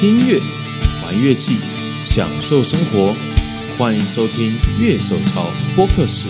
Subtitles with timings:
[0.00, 0.40] 听音乐，
[1.04, 1.58] 玩乐器，
[2.06, 3.14] 享受生活。
[3.76, 5.44] 欢迎收听《乐手潮
[5.76, 6.26] 播客室》。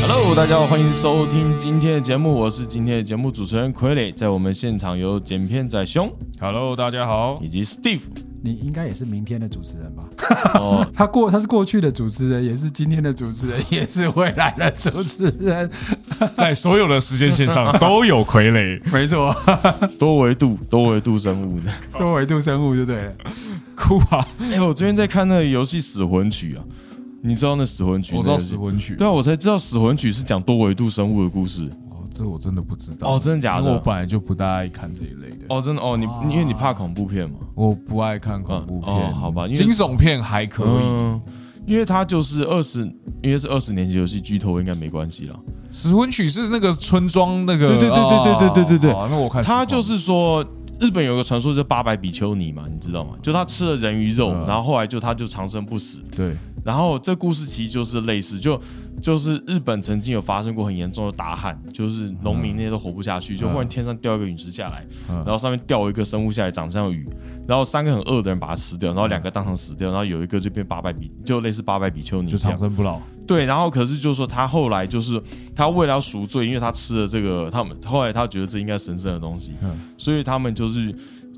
[0.00, 7.38] Hello，大家好，欢迎收听今天的节目，我是今天的节目主持人傀儡，在我们现场有剪片仔兄 Hello，大家好。
[7.44, 8.00] 以及 Steve。
[8.42, 10.04] 你应该也是明天的主持人吧？
[10.60, 15.70] 哦，他过他是过去的主持人，也是今天的主持人，也是未来的主持人。
[16.36, 19.34] 在所有的时间线上 都有傀儡，没错，
[19.98, 21.70] 多维度多维度生物的。
[21.98, 23.12] 多维度生物就对了。
[23.76, 24.26] 酷啊！
[24.52, 26.64] 哎、我最近在看那个游戏《死魂曲》啊，
[27.22, 28.14] 你知道那《死魂曲》？
[28.18, 28.56] 我知道死。
[28.56, 31.68] 魂曲，对啊，我才知道《死魂曲》是讲多维度生物的故事。
[32.08, 35.44] 哦，这我真的不知道哦真的假的因为我本来就不大爱看这一类的。
[35.48, 37.36] 哦，真的哦，你因为你怕恐怖片嘛？
[37.54, 40.68] 我不爱看恐怖片，嗯哦好吧因为惊悚片还可以。
[40.82, 41.20] 嗯，
[41.66, 42.80] 因为它就是二十，
[43.22, 45.38] 因为是二十年级游戏，剧透应该没关系了。
[45.70, 50.42] 死魂曲是那个村庄那个，对对对对对对对对对哦那我看他就是说，
[50.80, 53.10] 日本有个传说叫八百比丘尼嘛，你知道吗？
[53.20, 56.00] 就他吃了人鱼肉，嗯然后后来就他就长生不死。
[56.16, 56.34] 对，
[56.64, 58.58] 然后这故事其实就是类似，就
[59.00, 67.08] 就是日本曾经有发生过很严重的大旱，就是农民那些都活不下去，就忽然天上掉一个陨石下来，嗯然后上面掉一个生物下来，长像鱼，
[67.46, 72.68] 然后三个很饿的人把它吃掉，然后两个当场死掉，然后有一个就变八百比，就类似八百比丘尼就这样长。
[72.68, 73.00] 生不老。
[73.26, 75.22] 对，然后可是就是说他后来就是
[75.54, 80.94] 他为了要赎罪，因为他吃了这个，他们后来他觉得这应该神圣的东西，嗯所以他们就是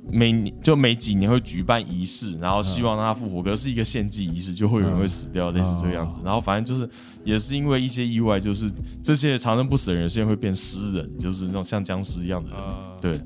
[0.09, 6.19] 每就每几年会举办仪式，然后希望让他复活，可是是一个献祭仪式，就会有人会死掉，类似这个样子。
[6.25, 6.91] 然后反正就是
[7.25, 8.71] 也是因为一些意外，就是
[9.03, 12.59] 这些长生不死的人，有些人会变诗人，就是那种像僵尸一样的人。
[12.59, 13.21] 呃，对，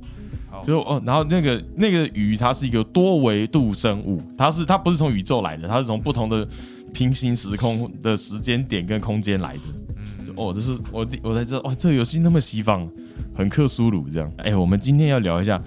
[0.65, 6.47] 就哦，然后那个那个鱼，它是一个多维度生物，它是它不是从宇宙来的，它是从不同的
[6.93, 9.61] 平行时空的时间点跟空间来的。
[9.69, 12.91] 嗯哦，这是我我才知道，哦，这个游戏那么西方，
[13.35, 14.31] 很克苏鲁这样。
[14.39, 15.63] 哎，我们今天要聊一下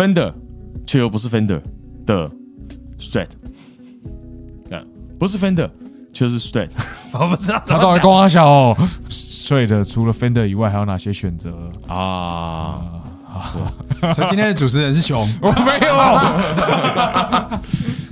[0.00, 0.32] Fender，
[0.86, 1.60] 却又不是 Fender
[2.06, 2.30] 的
[2.98, 3.28] Strat，
[4.70, 4.80] 啊，
[5.18, 5.68] 不是 Fender，
[6.12, 6.70] 却是 Strat，
[7.12, 8.74] 我不知道他到底光他小哦，
[9.10, 11.52] 睡的除了 Fender 以外还有哪些选择？
[11.88, 12.80] 啊。
[14.12, 17.60] 所以今天的主持人是熊， 我没有。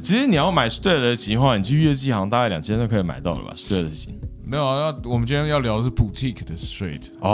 [0.00, 4.14] 其实你要买 Strat 的琴的话，你去乐器行大概两千就可以买到了吧？Strat 的琴。
[4.50, 7.28] 没有啊，那我们今天要聊的是 boutique 的 straight，哦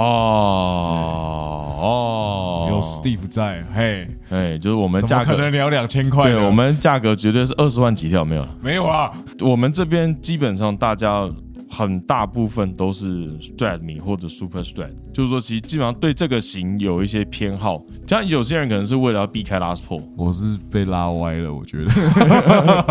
[1.81, 6.45] 哦，有 Steve 在，嘿，哎，就是我们价格，可能聊两千块对？
[6.45, 8.43] 我们价格绝对是二十万起跳，没有？
[8.43, 8.49] 了。
[8.61, 11.31] 没有啊，我们这边基本上大家
[11.71, 21.93] 很大部分都是 Strat 迷或者 Super Strat，就是说其实基本上对这个型有一些偏好，像有些人可能是为了要避开 Last Pull，我是被拉歪了，我觉得，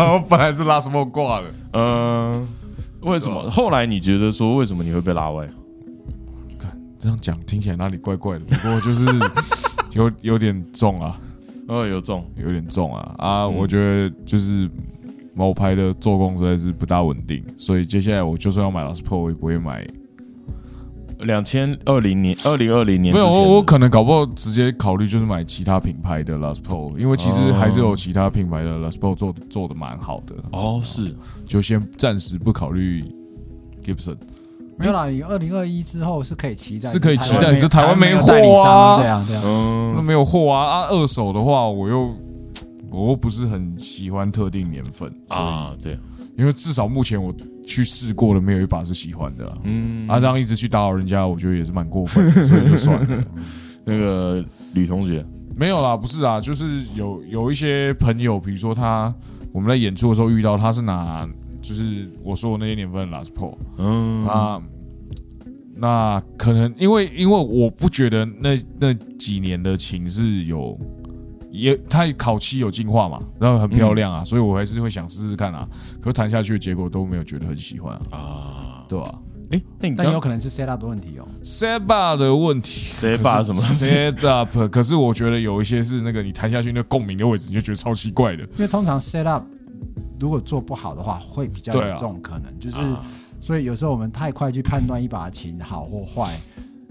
[0.14, 2.48] 我本来是拉什么挂的，嗯，
[3.04, 3.50] 为什么？
[3.50, 5.46] 后来你觉得说为什么你会被拉歪？
[6.58, 9.04] 看这样讲听起来哪里怪怪的，不过就是
[9.92, 11.20] 有有点重啊，
[11.68, 14.68] 呃，有重，有点重啊啊，嗯我觉得就是
[15.34, 19.86] 某牌的做工实在是不大稳定，所以接下来我就算要买 Lost Pro，我也不会买。
[21.24, 31.14] 两千二零年、二零二零年没有，我我可能搞不好直接考虑就是买其他品牌的 Last Pro，因为其实还是有其他品牌的 Last Pro 做做的蛮好的，哦是
[31.46, 33.04] 就先暂时不考虑
[33.84, 34.16] Gibson。
[34.76, 35.06] 没有啦。
[35.08, 39.42] 你二零二一之后是可以期待，是可以期待这台湾没货啊商这样这样。
[39.44, 40.86] 嗯那没有货啊啊！
[40.88, 42.12] 二手的话，我又
[42.90, 45.96] 我又不是很喜欢特定年份啊，啊对，
[46.36, 47.32] 因为至少目前我
[47.66, 49.58] 去试过了，没有一把是喜欢的啊。
[49.64, 53.24] 嗯啊，这样一直去打扰人家，我觉得也是蛮过分的，所以就算了。
[53.86, 54.42] 那个
[54.72, 59.14] 吕同学，没有啦，不是啊，就是有有一些朋友，比如说他
[59.52, 61.28] 我们在演出的时候遇到，他是拿
[61.60, 64.62] 就是我说的那些年份的 Last Pro，嗯那
[65.76, 70.78] 那可能因为因为我不觉得那那几年的情是有
[71.54, 75.66] 也它烤漆有进化嘛，然后很漂亮啊，所以我还是会想试试看啊。
[76.00, 79.14] 可是弹下去的结果都没有觉得很喜欢啊，啊，对吧
[79.50, 81.28] 哎，那你但有可能是 set up 的问题哦。
[81.44, 88.42] ？Set up 的问题 Set up 什么？Set up，可是我觉得有一些是那个你弹下去那个共鸣的位置，你就觉得超奇怪的。
[88.42, 89.44] 因为通常 set up
[90.18, 93.04] 如果做不好的话，会比较有这种可能，就是啊
[93.40, 96.34] 所以有时候我们太快去判断一把琴好或坏，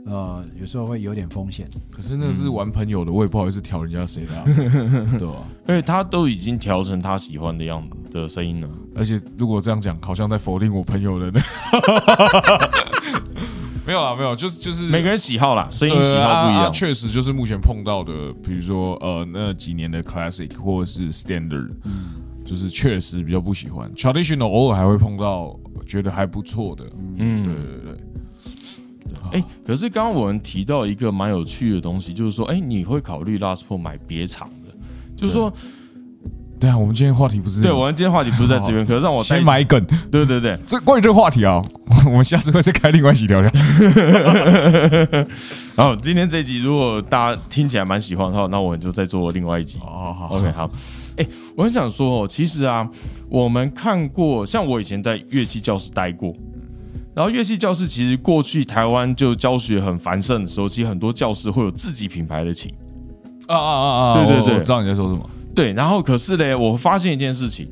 [0.06, 1.68] 呃，有时候会有点风险。
[1.90, 4.44] 可是那个是玩朋友的，我也不好意思调人家谁的、 啊
[5.18, 5.44] 对吧？
[5.68, 8.70] 因为他都已经调成他喜欢的样子的声音了。
[8.96, 11.42] 而且如果这样讲，好像在否定我朋友的那。
[13.86, 16.72] 没有啦，没有，就是就是每个人喜好啦，声音喜好不一啊啊样。
[16.72, 21.70] 确实就是目前碰到的，比如说呃那几年的 classic 或者是 standard，
[22.46, 23.92] 就是确实比较不喜欢。
[23.94, 26.86] traditional 偶尔还会碰到觉得还不错的，
[27.18, 27.54] 嗯对
[29.32, 34.74] 哎、可是刚刚我们提到一个蛮有趣的东西，就是说，哎、你会考虑 Last Pro 买别厂的，
[35.16, 35.52] 就是说，
[36.60, 39.84] 对啊，我们今天话题不是对我们今天话题不是在这边， 可是让我带先，埋梗。
[40.12, 41.62] 对对对，这关于这个话题啊，
[42.06, 43.52] 我们下次会再开另外一集聊聊。
[45.76, 49.80] 然后今天这一集如果大家听起来蛮喜欢的话，那我们就再做另外一集。
[49.80, 50.70] 哦，好 OK，好。
[51.18, 51.26] 哎、
[51.56, 52.88] 我很想说哦，其实啊，
[53.30, 56.34] 我们看过，像我以前在乐器教室待过，
[57.16, 62.74] 然后乐器教室其实过去台湾就教学很繁盛的时候，其实很多教室会有自己品牌的琴。
[63.48, 64.14] 啊啊啊啊！
[64.16, 65.30] 对对对我我知道你在说什么。
[65.54, 67.70] 对，然后可是嘞，我发现一件事情，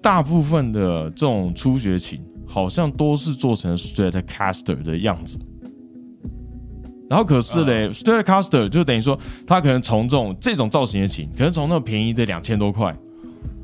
[0.00, 5.38] 大部分的这种初学琴好像都是做成 Stratocaster 的样子。
[7.10, 12.96] 然后可是嘞、s t r a t o c a s t e r 就等于说，它可能从这种这种造型的琴，可能从那种便宜的两千多块，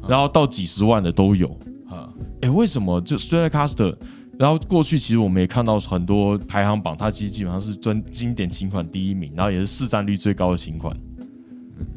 [0.09, 1.49] 然后到几十万的都有。
[1.89, 3.97] 啊，哎，为什么就 Stratocaster？
[4.39, 10.97] 然后过去其实我们也看到很多排行榜，它其实基本上是专经典琴款第一名，然后也是市占率最高的琴款，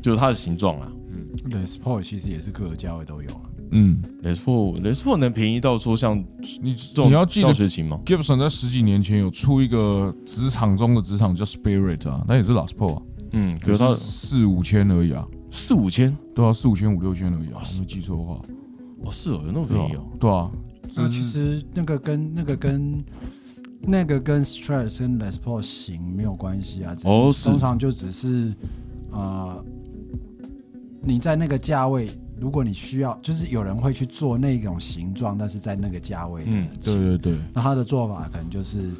[0.01, 0.91] 就是它的形状啊。
[1.09, 1.27] 嗯。
[1.51, 3.41] Les Paul 其实也是各个价位都有啊。
[3.71, 6.17] 嗯，Les Paul Les Paul 能便宜到说像
[6.61, 13.01] 你你要记得教学琴吗？Gibson 在十几年前有出一个职场中的职场叫 Spirit 啊，那也是 Last Pro 啊，
[13.33, 16.17] 嗯，可可是它四五千而已啊，四五千？
[16.33, 18.41] 对啊，四五千五六千而已啊，我没记错的话，
[19.03, 20.49] 哦，是哦，有那么便宜哦。，对啊，
[20.95, 23.03] 那其实那个跟那个跟
[23.81, 28.53] 那个跟 Stress 跟 Les Paul 型没有关系啊，哦通常就只是
[29.11, 29.63] 呃
[31.01, 32.09] 你在那个价位，
[32.39, 38.91] 如果你需要，就是有人会去做那种形状，但是在那个价位的嗯，对对对，那他的做法可能就是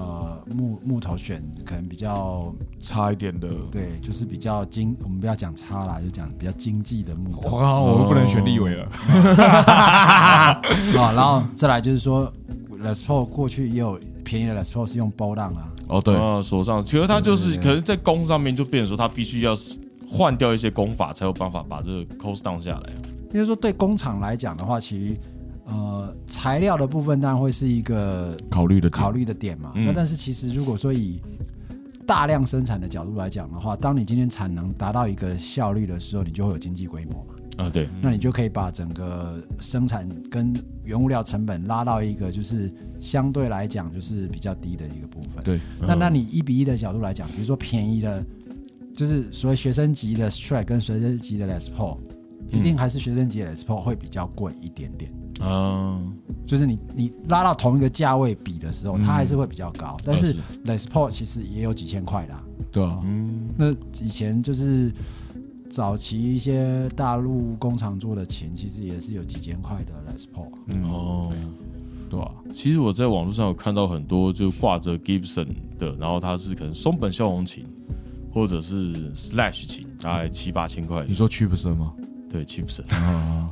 [0.00, 7.58] 呃木木头选可能比较差一点的，对，就是比较经，我们不要讲差啦，就讲比较经济的木我头。
[7.58, 8.84] 靠，我们不能选立委了，
[9.44, 10.60] 啊，
[10.94, 12.32] 然后再来就是说
[12.82, 19.54] Les Paul 过去也有便宜的 Les Paul 是用波浪啊，哦对，啊，手上，其实它就是可能在弓上面就变成说，它必须要
[20.10, 22.92] 换掉一些功法，才有办法把这个 cost down 下来。
[23.32, 25.16] 因为说对工厂来讲的话，其实
[25.70, 29.72] 呃材料的部分当然会是一个考虑的考虑的点嘛。
[29.74, 31.20] 嗯那但是其实如果说以
[32.06, 37.34] 大量生产的角度来讲的话，当你今天产能达到一个效率的时候，你就会有经济规模嘛。
[37.64, 40.52] 啊，对，那你就可以把整个生产跟
[40.82, 45.44] 原物料成本拉到一个就是相对来讲就是比较低的一个部分。
[45.44, 48.24] 对，那那你一比一的角度来讲，比如说便宜的，
[48.96, 51.98] 就是所谓学生级的 Strike 跟学生级的 Les Paul，
[52.50, 55.12] 一定还是学生级的 Les Paul 会比较贵一点点。
[55.40, 56.00] 啊，
[56.46, 59.96] 就是你你拉到同一个价位比的时候，它还是会比较高。
[60.04, 63.70] 但是是 Les Paul 其实也有几千块的啊、对啊，嗯，那
[64.04, 64.92] 以前就是
[65.68, 70.58] 早期一些大陆工厂做的琴，其实也是有几千块的 Les Paul 啊。
[70.66, 71.32] 嗯哦，
[72.08, 75.46] 对啊，其实我在网络上有看到很多就挂着 Gibson
[75.78, 77.64] 的，然后它是可能松本骁龙琴，
[78.32, 81.14] 或者是 Slash 琴，大概七八千块你。
[81.14, 81.92] 说 Chipson 吗？
[82.28, 83.50] 对，Gibson，Gibson 啊，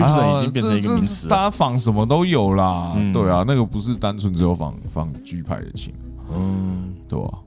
[0.00, 3.12] 已经变成一个名词家仿什么都有啦，嗯。
[3.12, 5.92] 对啊，那个不是单纯只有仿仿 G 牌的琴，
[6.34, 7.38] 嗯，对吧？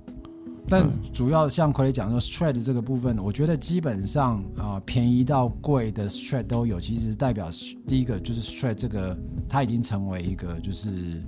[0.68, 0.84] 但
[1.14, 6.80] 主要像傀儡讲说 Strat 这个部分，我觉得基本上啊、呃便宜到贵的 Strat 都有。
[6.80, 7.50] 其实代表
[7.88, 9.16] 第一个就是 Strat 这个，
[9.48, 11.24] 它已经成为一个就是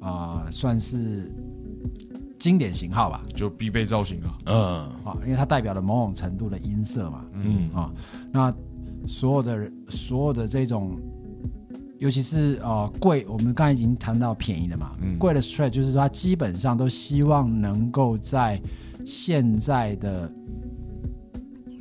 [0.00, 1.30] 啊、呃算是
[2.38, 3.22] 经典型号吧。
[3.34, 4.56] 就必备造型啊，嗯。
[5.04, 7.24] 啊，因为它代表了某种程度的音色嘛。
[7.34, 7.70] 嗯。
[7.74, 7.92] 啊，
[8.32, 8.54] 那
[9.06, 10.96] 所有的人所有的这种，
[11.98, 15.18] 尤其是呃贵，我们刚才已经谈到便宜的嘛，嗯。
[15.18, 18.60] 贵的 Strat 就是说它基本上都希望能够在
[19.04, 20.32] 现在的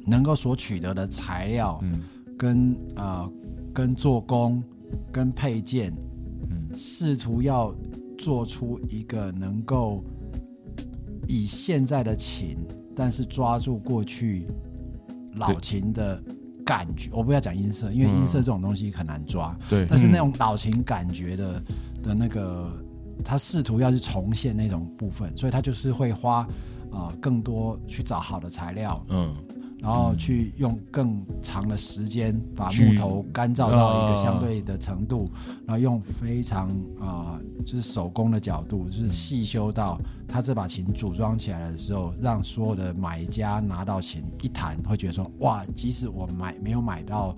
[0.06, 2.01] 能够所取得的材料嗯。
[2.38, 3.32] 跟呃
[3.74, 4.63] 跟做工
[5.12, 5.94] 跟配件，
[6.50, 6.70] 嗯。
[6.75, 7.74] 试图要
[8.18, 10.04] 做出一个能够
[11.28, 12.58] 以现在的琴，
[12.96, 14.48] 但是抓住过去
[15.36, 16.22] 老琴的
[16.65, 17.10] 感觉。
[17.13, 21.63] 我不要讲音色，因为音色这种东西很难抓，对，但是那种老琴感觉的
[22.03, 22.72] 的那个，
[23.24, 26.39] 他试图要去重现那种部分，所以他就是会花
[26.91, 29.36] 啊、呃更多去找好的材料，嗯
[29.81, 34.15] 然后去用更长的时间把木头干燥到一个啊。
[34.15, 35.29] 相对的程度，
[35.65, 36.69] 然后用非常
[37.00, 47.35] 啊、呃就是手工的角度，就是细修到他这把琴组装起来的时候，让所有的买家拿到琴一弹，会觉得说哇，即使我买没有买到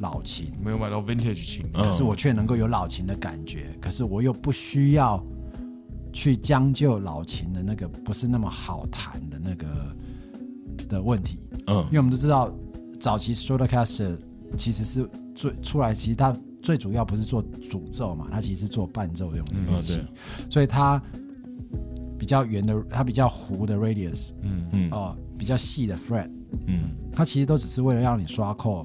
[0.00, 5.22] 老琴，没有买到 vintage 琴，嗯可是我却能够有老琴的感觉，可是我又不需要
[6.12, 9.66] 去将就老琴的那个不是那么好弹的那个
[10.88, 11.38] 的问题。
[11.68, 12.52] 嗯因为我们都知道，
[13.00, 14.16] 早期 Stratocaster
[14.56, 20.08] 其实是最出来，其实它最主要不是做主奏嘛，它其实是做伴奏用的乐器，嗯
[20.50, 21.02] 所以它
[22.18, 26.28] 比比较圆的，它比较弧的 radius，嗯嗯哦、比较细的 fret，
[26.66, 28.84] 嗯它其实都只是为了让你刷扣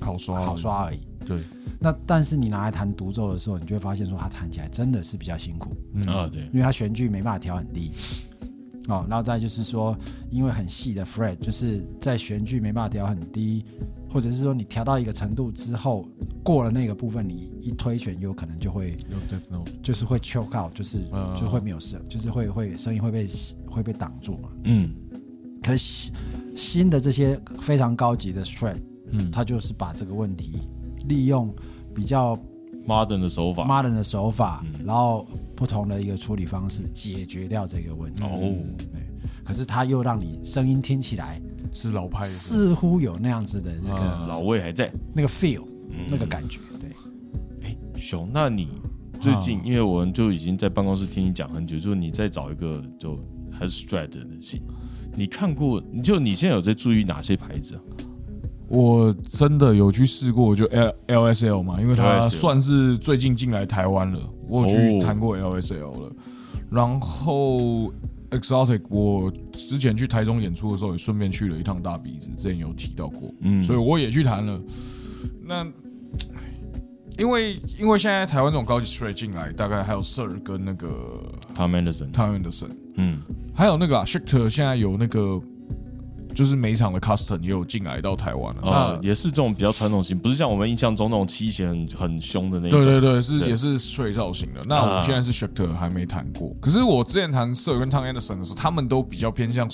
[0.00, 0.98] 好刷好，刷而已。
[1.24, 1.40] 对，
[1.78, 7.92] 那但是你拿来弹独奏的时候，你就会发现说它弹起来真的是比较辛苦，嗯啊对，因为它弦距没办法调很低。
[8.88, 9.96] 哦，然后再就是说，
[10.30, 13.64] 因为很细的 fret，就是在弦距没办法调很低，
[14.10, 16.06] 或者是说你调到一个程度之后，
[16.42, 21.34] 过了那个部分，你一推弦有可能就会有 death note，就是会 choke out，就是、嗯。
[21.34, 23.26] 就会没有声，就是会会声音会被
[23.66, 24.48] 会被挡住嘛。
[24.64, 24.94] 嗯。
[25.62, 26.14] 可是新
[26.54, 28.76] 新的这些非常高级的 strat，
[29.10, 30.60] 嗯，它就是把这个问题
[31.08, 31.54] 利用
[31.94, 32.38] 比较
[32.86, 35.26] ，modern 的手法，modern 的手法，嗯然后
[35.56, 38.22] 不同的一个处理方式解决掉这个问题。
[38.22, 39.02] 哦，对，
[39.44, 41.40] 可是它又让你声音听起来
[41.72, 44.92] 是老派的，似乎有那样子的那个、嗯老味还在。
[45.12, 46.60] 那个 feel，、嗯那个感觉。
[46.80, 46.90] 对，
[47.62, 48.68] 哎，熊，那你
[49.20, 53.18] 最近，啊因为我们就已经在办公室听你讲很久，就是你再找一个就
[53.50, 54.60] 还是 Strat 的琴，
[55.16, 55.82] 你看过？
[55.92, 57.80] 你就你现在有在注意哪些牌子啊？
[58.68, 66.12] 我真的有去试过，就 L L S L 嘛，因为它算是最近进来台湾了，我有去哦弹过 L S L 了。
[66.70, 67.92] 然后
[68.30, 73.62] Exotic，我之前去台中演出的时候，也顺便去了一趟大鼻子，之前有提到过，嗯。
[73.62, 74.60] 所以我也去谈了。
[75.46, 75.64] 那
[77.16, 80.88] 因为因为现在台湾这种高级 straight 进来，大概还有 Sir 跟那个
[81.54, 83.20] Tom Anderson，Tom Anderson，嗯，
[83.54, 85.40] 还有那个、啊、Schecter，现在有那个
[86.34, 88.62] 就是每一场的 Custom 也有进来到台湾了。
[88.62, 92.82] 呃，那也是这种比较传统型，不是像我们印象中那种七弦很很凶的那种。
[92.82, 94.60] 对对对，是对也是 straight 造型的。
[94.66, 99.68] 那啊我现在是 Schecter 还没弹过，可是我之前弹 Sir 跟 Tom Anderson 的时候，他们都比较偏向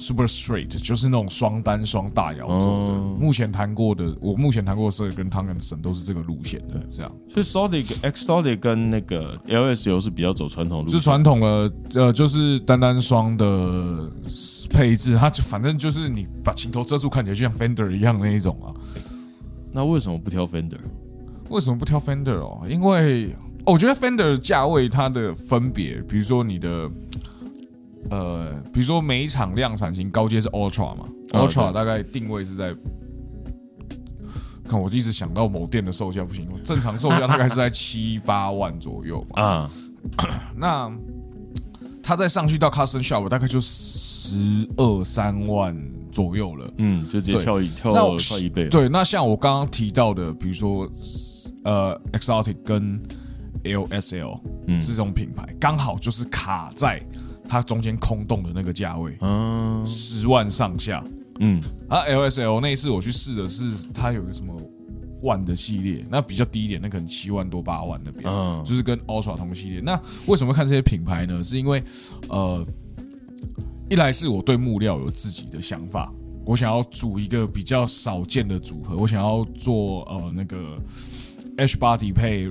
[0.00, 2.92] super straight，就是那种双单双大摇走的。
[2.92, 7.12] 哦目前弹过的，我目前弹过的 Sir 跟 Tom Anderson 都是这个路线的，这样。
[7.28, 14.10] 所以 Exotic Exotic 跟那个 LSU 是比较走传统路线，是传统的，呃，就是单单双的
[14.70, 18.72] 配置，它就反正就是你把琴头遮住，看起来就像 Fender 一样那一种啊。
[19.72, 20.80] 那为什么不挑 Fender？
[21.50, 22.62] 为什么不挑 Fender 哦？
[22.66, 26.90] 因为哦我觉得 Fender 的价位它的分别，比如说你的，
[28.08, 32.74] 呃，比如说每一场量产型高阶是 Ultra 嘛、哦 u l t r a 大概定位是在，
[34.68, 39.42] 看我一直想到某店的售价不行，正常售价大概是在七八万左右嘛。
[39.42, 39.70] 啊，
[40.56, 40.90] 那
[42.02, 45.76] 它再上去到 Custom Shop 大概就十二三万
[46.10, 46.72] 左右了。
[46.78, 48.70] 嗯，就直接跳一跳那我快一倍了。
[48.70, 50.90] 对，那像我刚刚提到的，比如说
[51.64, 53.00] 呃，Exotic 跟
[53.62, 57.00] LSL 嗯这种品牌，刚好就是卡在
[57.50, 61.02] 它中间空洞的那个价位，嗯十万上下。
[61.40, 64.54] 嗯啊，LSL 那一次我去试的是它有个什么
[65.22, 69.80] 万的系列，那比较低一点，那可能七万多八万那边，嗯就是跟 Ultra 同系列。
[69.80, 71.42] 那为什么会看这些品牌呢？
[71.42, 71.82] 是因为
[72.28, 72.64] 呃，
[73.88, 76.12] 一来是我对木料有自己的想法，
[76.44, 80.78] 我想要组一个比较少见的组合，我想要做呃那个
[81.56, 82.48] H body 配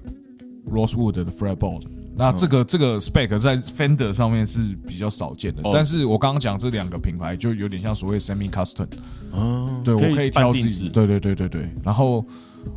[0.69, 1.83] Rosewood 的 fretboard。
[2.15, 8.87] 那这个、这个 spec 在 Fender 上面是比较少见的，哦但是我刚刚讲这两个品牌就有点像所谓 semi custom，
[9.33, 11.69] 嗯，对我可以挑自己对对对对对。
[11.83, 12.25] 然后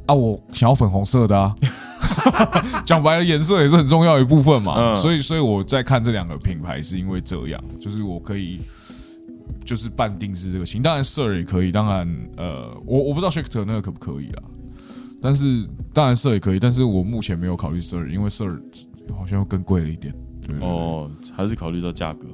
[0.06, 1.52] 啊，我想要粉红色的啊，
[2.86, 4.92] 讲白了，颜色也是很重要一部分嘛。
[4.92, 8.60] 嗯所以，所以我在看这两个品牌，是因为这样，就是我可以
[9.64, 10.80] 就是半定制这个型。
[10.80, 14.42] 当然，Sir 也可以，当然呃，我我不知道 Schecter 那个可不可以啊。
[15.20, 18.60] 但是当然 Sir 也可以，但是我目前没有考虑 Sir，因为 Sir
[19.16, 20.14] 好像又更贵了一点。
[20.46, 22.26] 对哦，还是考虑到价格。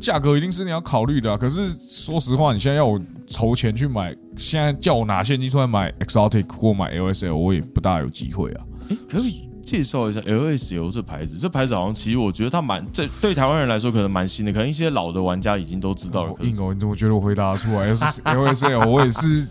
[0.00, 1.36] 价格一定是你要考虑的、啊。
[1.36, 8.64] 可是说实话，你现在要我筹钱去买，现在叫我拿现金出来买 Exotic 或买 LSL，我也不大有机会啊。
[9.08, 9.30] 可是
[9.64, 16.34] 介绍一下 LSL 这牌子，这牌子好像其实我觉得它蛮这对台湾人来说可能蛮新的，可能一些老的玩家已经都知道了。
[16.36, 19.46] 好硬哦，你怎么觉得我回答得出来？LSL，我也是，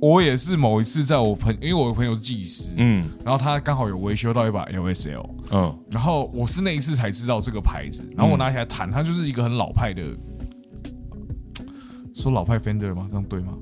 [0.00, 10.02] 我也是某一次在我朋，因为我的朋友是技师，嗯然后他刚好有维修到一把 LSL，嗯然后我是那一次才知道这个牌子，然后我拿起来弹，它就是一个很老派的，
[12.14, 13.06] 说老派 Fender 吗？
[13.08, 13.52] 这样对吗？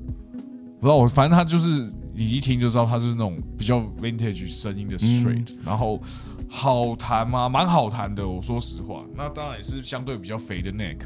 [0.79, 5.99] 不知道，我反正他就是你一听就知道他是那种比较 vintage 声音的 straight，、然后
[6.49, 7.49] 好弹吗？
[7.49, 9.03] 蛮好弹的，我说实话。
[9.17, 10.97] 那当然也是相对比较肥的 neck，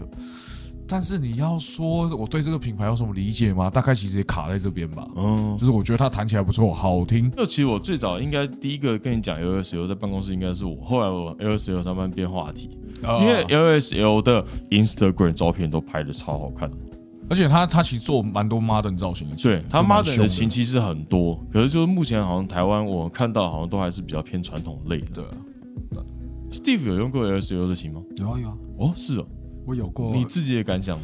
[0.89, 3.69] 但是你要说我对这个品牌有什么理解吗？
[3.69, 5.55] 大概其实也卡在这边吧，嗯。
[5.55, 7.29] 就是我觉得它弹起来不错，好听。
[7.31, 12.71] 就其实我最早应该第一个跟你讲 LSL 在办公室应该是我，后来我 LSL 上班变话题，
[13.03, 16.69] 因为 LSL 的 Instagram 照片都拍的超好看，
[17.29, 25.05] 而且他他其实做蛮多 modern 造型的，对他 modern 的琴其实很多，可是就是目前好像台湾我看到好像都还是比较偏传统类的。
[25.13, 26.01] 对啊
[26.51, 28.01] ，Steve 有用过 LSU 的琴吗？
[28.15, 29.25] 有啊有啊，哦，是哦，
[29.69, 30.11] 我有过。
[30.15, 30.97] 你自己的感想？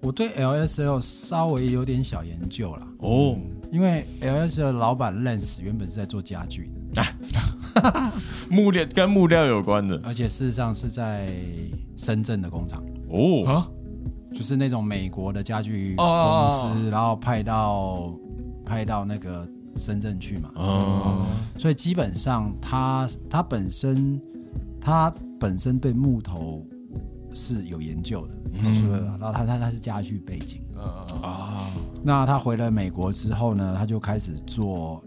[0.00, 3.36] 我对 LSL 稍微有点小研究啦，哦，
[3.70, 7.04] 因为 LSL 老板 Lens 原本是在做家具的，
[8.48, 10.00] 木料跟木料有关的。
[10.02, 11.28] 而且事实上是在
[11.98, 13.68] 深圳的工厂，哦，啊，
[14.32, 18.14] 就是那种美国的家具公哦司，然后派到
[18.64, 19.46] 派到那个
[19.76, 20.50] 深圳去嘛。
[20.56, 21.26] 嗯，
[21.60, 24.18] 所以基本上他他本身
[24.80, 26.66] 他本身对木头
[27.34, 28.34] 是有研究的，
[28.74, 29.00] 是不是？
[29.00, 31.70] 然后他他他是家具背景，啊，
[32.02, 35.02] 那他回了美国之后呢，他就开始做，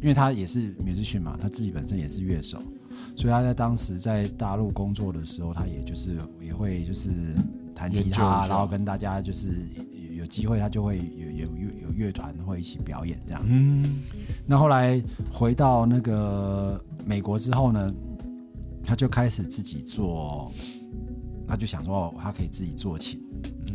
[0.00, 2.58] 因为他也是 musician 嘛，他自己本身也是乐手，
[3.16, 7.10] 所以他在当时在大陆工作的时候，他也就是也会就是
[7.74, 9.68] 弹吉他，然后跟大家就是
[10.08, 13.42] 有有机会他就会有有有有乐团会一起表演这样。
[13.46, 14.02] 嗯，
[14.46, 17.92] 那后来回到那个美国之后呢，
[18.82, 20.50] 他就开始自己做，
[21.54, 23.20] 他就想说哦他可以自己做琴，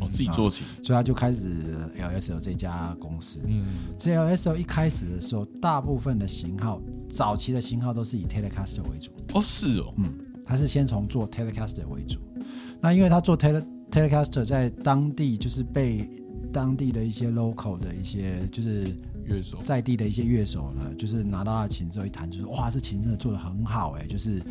[0.01, 3.39] 哦，自己做琴，所以他就开始 LSL 这家公司。
[3.45, 3.65] 嗯，
[3.97, 12.19] 这 LSL 一开始的时候，大部分的型号，早期的型号都是以 Telecaster 为主，哦，是哦，嗯他是先从做 Telecaster 为主。
[12.81, 16.09] 那因为他做 Tele Telecaster 在当地就是被
[16.51, 18.87] 当地的一些 local 的一些就是
[19.25, 24.41] 乐手，在地的一些乐手呢，就是拿到他的琴之后一弹，就是哇，这琴真的做的很好哎，就是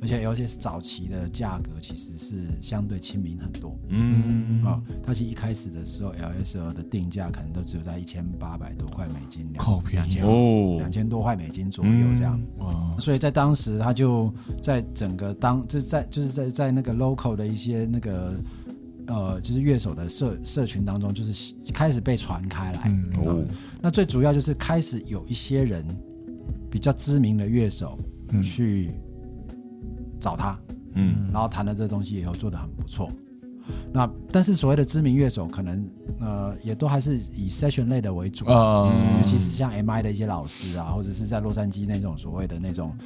[0.00, 4.80] 而且而且是早期的价格其实是相对亲民很多嗯，啊。
[5.02, 9.50] 它其实一开始的时候，LSL 的定价可能都只有在一千八百多块美金，
[9.90, 12.40] 两千哦两，千多块美金左右这样。
[12.58, 18.34] 哇，所以在当时，它就在整个当就是在就是在在那个 local 的一些那个
[19.08, 22.82] 呃，就是乐手的社社群当中，就是开始被传开来。
[22.86, 23.44] 嗯，哦，
[23.80, 25.84] 那最主要就是开始有一些人
[26.70, 28.92] 比较知名的乐手嗯去
[30.18, 30.58] 找他，
[30.94, 33.10] 嗯，然后谈了这东西以后做的很不错。
[33.92, 35.86] 那但是所谓的知名乐手，可能
[36.20, 42.96] 呃也都还是以 session 类的为主，啊，尤其是像 MI 的一些老师啊，或者是在洛杉矶那种所谓的那种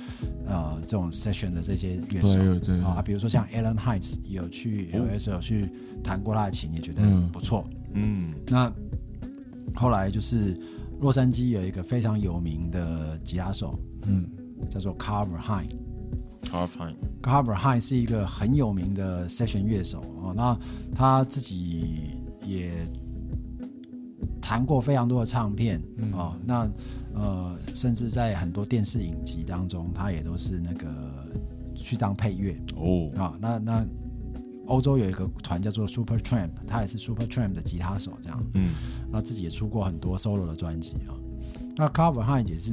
[0.47, 5.69] 呃这种 session 的这些乐手啊，比如说像 Alan Heights 有去 LS 有去
[6.03, 7.65] 弹过他的琴，也觉得嗯不错。
[7.95, 8.73] 嗯，那
[9.75, 10.57] 后来就是
[11.01, 14.29] 洛杉矶有一个非常有名的吉他手，嗯，
[14.71, 15.69] 叫做 Carver High。
[16.43, 20.59] Carpine，Carver High 是一个很有名的 session 乐手哦，那
[20.95, 22.11] 他自己
[22.45, 22.73] 也
[24.41, 25.81] 弹过非常多的唱片
[26.13, 26.71] 哦，那
[27.15, 30.89] 呃，甚至在很多电视影集当中，他也都是那个
[31.75, 32.61] 去当配乐。
[32.77, 33.87] 哦，啊、那那
[34.67, 38.71] 欧洲有一个团叫做 Super Tramp，他也是 Super Tramp 的吉他手这样，嗯，
[39.11, 41.15] 那自己也出过很多 solo 的专辑啊。
[41.77, 42.73] 那 Carver High 也是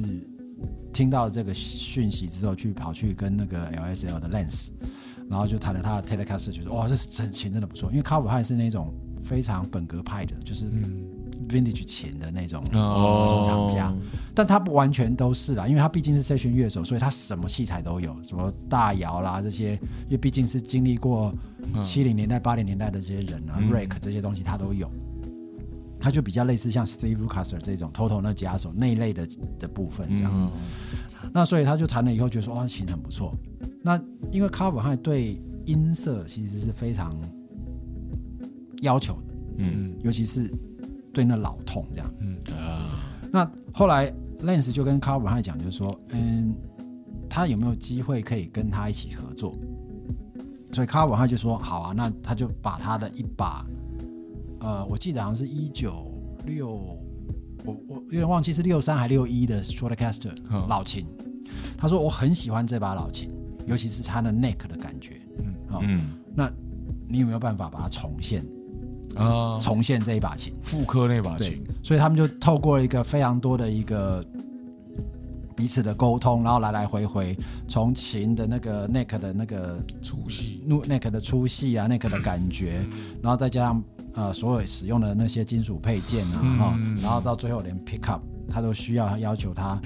[0.92, 4.68] 听到这个讯息之后，去跑去跟那个 LSL 的 Lens，
[5.28, 8.92] 然后就谈了他的 Telecaster，就说哇，这真琴真的不错，因为 Carver High 是那种
[9.22, 11.06] 非常本格派的，就是嗯
[11.48, 12.62] ，vintage 琴的那种。
[12.72, 13.94] 哦，收藏家
[14.34, 19.72] 但他不完全都是啦，因为他毕竟是 session 乐手，所以他什么器材都有，什么大摇啦这些，
[20.04, 21.32] 因为毕竟是经历过
[21.82, 24.90] 七零年代、八零年代的这些人啊、r a k 这些东西他都有。
[26.00, 30.32] 他就比较类似像 Steve Lukather 这种 Toto 那吉他手那一类的的部分这样。
[30.34, 30.50] 嗯，
[31.32, 33.34] 那所以他就弹了以后觉得说哇琴很不错。
[33.82, 34.00] 那
[34.32, 37.14] 因为 Carver High 对音色其实是非常
[38.82, 40.50] 要求的，嗯尤其是
[41.12, 42.10] 对那老痛这样。
[42.20, 42.98] 嗯啊，
[43.30, 46.54] 那后来 Lens 就跟 Carver High 讲，就是说，嗯，
[47.28, 49.58] 他有没有机会可以跟他一起合作？
[50.72, 53.66] 所以 Carver High 就说好啊，那他就把他的一把，
[54.60, 56.06] 呃，我记得好像是一九
[56.46, 56.68] 六，
[57.64, 60.66] 我我有点忘记是六三还六一的 Stratocaster 嗯。
[60.68, 61.06] 老琴，
[61.76, 63.30] 他说我很喜欢这把老琴，
[63.66, 65.20] 尤其是它的 neck 的感觉。
[65.38, 65.54] 嗯。
[65.70, 66.50] 哦，嗯，那
[67.08, 68.44] 你有没有办法把它重现？
[69.16, 70.54] 啊，重现这一把琴？
[70.62, 74.24] 复刻那把琴，，所以他们就透过一个非常多的一个
[75.56, 82.86] 彼此的沟通，然后来来回回，从琴的那个 neck 的那个粗细，neck 的粗细啊，neck 的感觉，
[83.20, 83.82] 然后再加上
[84.14, 89.80] 呃所有使用的那些金属配件啊，哈、然后到最后连 pickup 它都需要要求它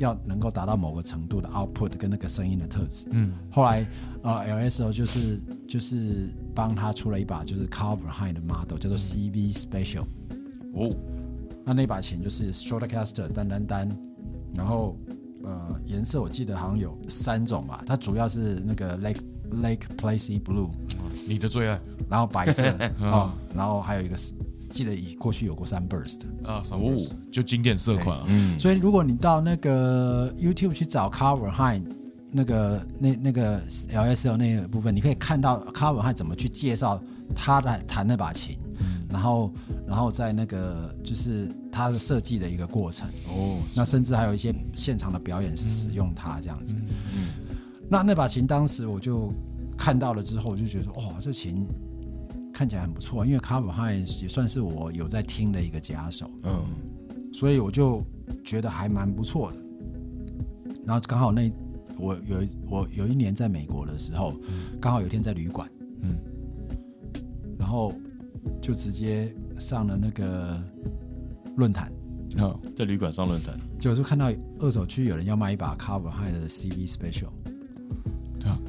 [0.00, 3.06] 要能够达到某个程度的 output 跟那个声音的特质。
[3.10, 3.86] 嗯，后来
[4.22, 10.04] 呃 LSO 就是就是帮他出了一把就是 Carver High 的 model，叫做 CV Special。
[10.74, 10.90] 哦，
[11.64, 13.88] 那那把琴就是 Stratocaster 单单单，
[14.54, 14.96] 然后
[15.44, 19.20] 呃颜色我记得好像有三种吧，它主要是那个 Lake
[19.62, 20.70] Lake Placey Blue，
[21.32, 21.80] 你的最爱。
[22.08, 22.62] 然后白色
[23.00, 24.34] 哦，然后还有一个是
[24.70, 31.82] 记得以过去有过 Sunburst，啊，Sunburst 就经典色款啊，嗯，所以如果你到那个 YouTube 去找 Cover High，
[32.30, 37.00] 那个那那个 LSL 那个部分，你可以看到 cover 汉怎么去介绍
[37.34, 38.58] 他的弹那把琴，
[39.08, 39.52] 然后
[39.86, 43.08] 然后在那个就是他的设计的一个过程。
[43.28, 46.74] 哦，那甚至还有一些现场的表演是使用它这样子。
[47.88, 49.32] 那那把琴当时我就
[49.82, 51.66] 看到了之后，我就觉得哇，这琴
[52.52, 56.64] 看起来很不错，因为 Cover High 也算是我有在听的一个假手，嗯。
[57.32, 58.00] 所以我就
[58.44, 59.56] 觉得还蛮不错的。
[60.84, 61.50] 然后刚好那
[61.98, 64.34] 我有一我有一年在美国的时候，
[64.80, 65.68] 刚好有一天在旅馆，
[66.02, 66.16] 嗯，
[67.58, 67.92] 然后
[68.60, 70.62] 就直接上了那个
[71.56, 71.92] 论坛。
[72.38, 77.30] 好，在旅馆上论坛，就是看到二手区有人要卖一把 Cover High 的 CV Special，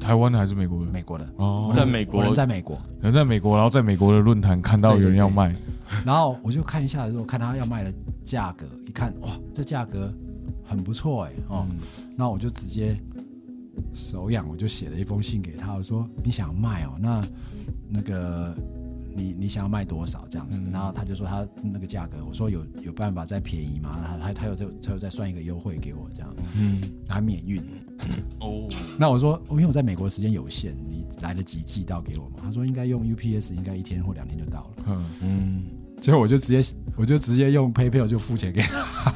[0.00, 0.92] 台湾的还是美国的？
[0.92, 5.54] 美国的，哦，在美国人在美国，人在美国，然后在美国的论坛看到有人要卖，
[6.04, 10.12] 然后我就看一下，如果看他要卖的价格，一看哇，这价格
[10.62, 11.66] 很不错哎哦，
[12.16, 12.96] 那我就直接
[13.94, 17.24] 手痒，我就写了一封信给他，我说你想卖哦，那
[17.88, 18.54] 那个
[19.16, 20.62] 你你想要卖多少这样子？
[20.72, 23.98] 然后他就说他那个价格，我说有有办法再便宜吗？
[24.06, 27.62] 他他他有再他有再算一个优惠给我这样，嗯，还免运。
[28.40, 32.36] 哦，那我说，因为我在美国时间有限，你来得及寄到给我吗？
[32.42, 34.84] 他说应该用 UPS，应该一天或两天就到了。
[34.86, 35.64] 嗯，嗯，
[36.04, 36.62] 结果我就直接
[36.96, 38.60] 我就直接用 PayPal 就付钱给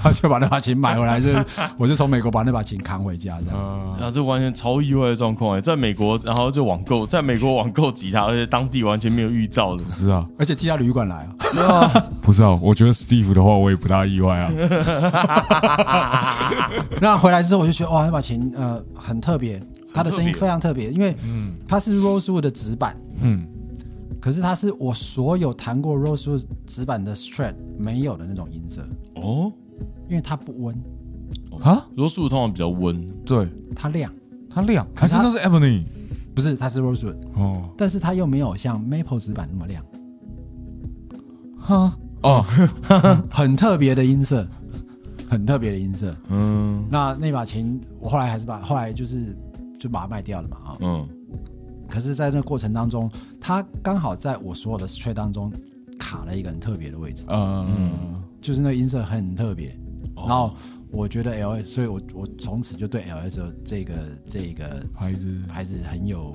[0.02, 1.28] 他， 就把那把琴买回来，就
[1.76, 3.58] 我就从美国把那把琴扛回家，这样。
[4.00, 11.28] 呃，啊，这完全超意外的状况哎，在美国，然后就网购，在美国网购吉他，而且当地完全没有预兆的，不是啊，而且寄到旅馆来
[11.62, 14.50] 啊， 不是啊，我觉得 Steve 的话我也不大意外啊，
[17.02, 21.14] 那回来之后我就觉得哇，那把琴呃很特别，它的声音非常特别，因为
[21.68, 23.46] 它是 Rosewood 的纸板，嗯，
[24.28, 29.50] 可是它是我所有弹过 Rosewood 纸板的 Strat 没有的那种音色，哦，
[30.06, 30.76] 因为它不温，
[31.62, 34.12] 啊，Rosewood 通常比较温，对，它亮，
[34.50, 35.82] 它亮，还是那是 Ebony
[36.34, 39.82] 不是它是 Rosewood，哦，但是它又没有像 Maple 纸板那么亮，
[41.56, 42.44] 哈，哦，
[43.32, 44.46] 很特别的音色，
[45.26, 46.14] 很特别的音色。
[46.28, 46.86] 嗯。
[46.90, 49.34] 那那把琴我后来还是把后来就是
[49.78, 50.76] 就把它卖掉了嘛啊。
[50.80, 51.08] 嗯，
[51.88, 55.52] 可是，在那个过程当中，它刚好在我所有的 strat 当中
[55.98, 59.70] 卡了一个很特别的位置，嗯嗯，就是那个音色很特别。
[60.14, 60.24] 哦。
[60.26, 60.54] 然后
[60.90, 63.94] 我觉得 L S，所以我我从此就对 L S 这个
[64.26, 66.34] 这个牌子，牌子很有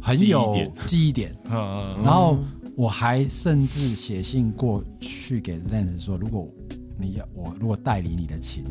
[0.00, 1.34] 很有点记忆点。
[1.50, 2.38] 嗯，然后
[2.76, 6.48] 我还甚至写信过去给 Lens 说，如果
[6.96, 8.64] 你要我如果代理你的琴，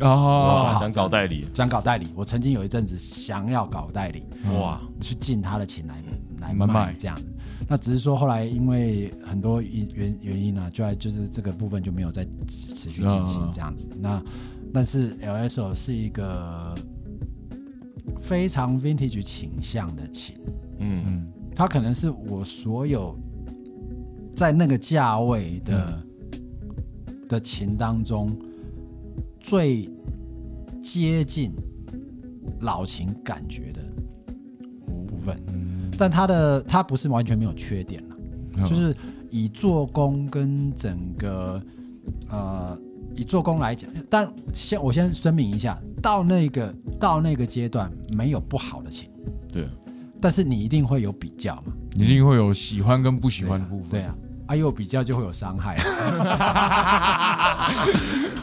[0.00, 4.24] 啊，好想搞代理，想搞代理，我曾经有一阵子想要搞代理，
[4.58, 6.02] 哇，去进他的琴来
[6.40, 6.74] 来买卖。
[6.74, 7.16] 卖这样。
[7.16, 7.24] 子。
[7.68, 13.88] 那只是说后来因为很多原原原因啊，就在就是这个部分就没有再持持续进行这样子。
[13.98, 14.22] 那
[14.72, 16.74] 但是 LSO 是一个
[18.20, 20.36] 非常 vintage 倾向的琴，
[20.78, 21.02] 嗯。
[21.06, 23.18] 嗯，它可能是我所有
[24.34, 26.02] 在那个价位的、
[27.28, 28.36] 的琴当中
[29.46, 29.88] 最
[30.82, 31.52] 接近
[32.62, 33.80] 老琴感觉的
[35.06, 35.40] 部分。
[35.96, 38.16] 但它的它不是完全没有缺点了，
[38.56, 38.64] 嗯。
[38.66, 38.92] 就是
[39.30, 41.62] 以做工跟整个
[42.28, 42.76] 呃
[43.16, 49.08] 以做工来讲，但先我先声明一下，到那个到那个阶段没有不好的琴，
[49.52, 49.68] 对，
[50.20, 51.72] 但是你一定会有比较嘛。
[51.94, 54.18] 一定会有喜欢跟不喜欢的部分，对啊，啊，
[54.54, 55.76] 有比较就会有伤害。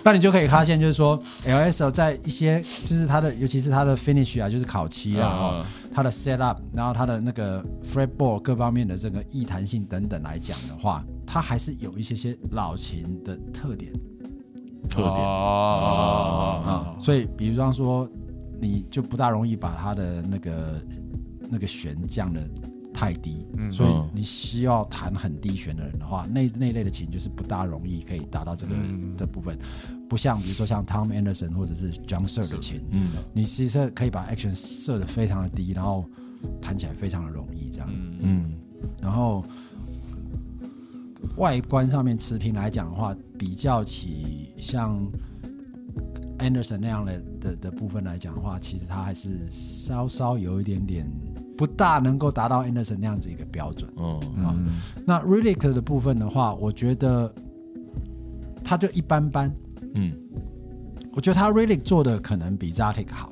[0.04, 13.94] 那你就可以发现，就是说，LSO 在一些就是它的，尤其是它的 finish 啊，就是烤漆啊，哦，它的 set up，然后它的那个 fretboard 各方面的这个易弹性等等来讲的话，它还是有一些些老琴的特点
[14.90, 16.96] 特点啊啊。
[17.00, 18.10] 所以，比如方说，
[18.60, 20.82] 你就不大容易把它的那个
[21.50, 22.42] 那个悬降的
[23.04, 28.74] 太低，所以你需要弹很低弦的人的话，那那类的琴就是不大容易可以达到这个
[29.18, 29.60] 的部分。
[30.08, 36.06] 不像比如说像 Tom Anderson 或者是 John Sir 的琴，嗯你其实可以把 action 设的非常的低，然后
[36.62, 37.90] 弹起来非常的容易这样。
[38.22, 38.54] 嗯
[39.02, 39.44] 然后
[41.36, 45.06] 外观上面持平来讲的话，比较起像
[46.38, 51.06] Anderson 那样的的的部分来讲的话，其实它还是稍稍有一点点
[51.58, 53.92] 不大能够达到 Anderson 那样子一个标准。
[53.98, 54.20] 嗯。
[54.44, 54.56] 啊，
[55.06, 57.34] 那 Relic 的部分的话，我觉得
[58.64, 59.54] 它就一般般。
[59.96, 60.12] 嗯，
[61.14, 63.32] 我觉得它 Relic 做的可能比 Zatic 好，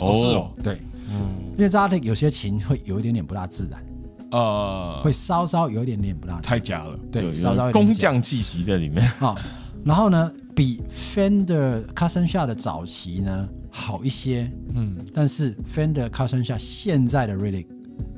[0.00, 0.78] 哦，对，
[1.10, 3.82] 嗯因为 Zatic 有些琴会有一点点不大自然，
[4.30, 9.34] 呃，会稍稍有一点点不大太假了，对，稍稍有工匠气息在里面，啊。
[9.84, 14.96] 然后呢比 Fender Custom Shop 的早期呢好一些，嗯。
[15.12, 17.66] 但是 Fender Custom Shop 现在的 Relic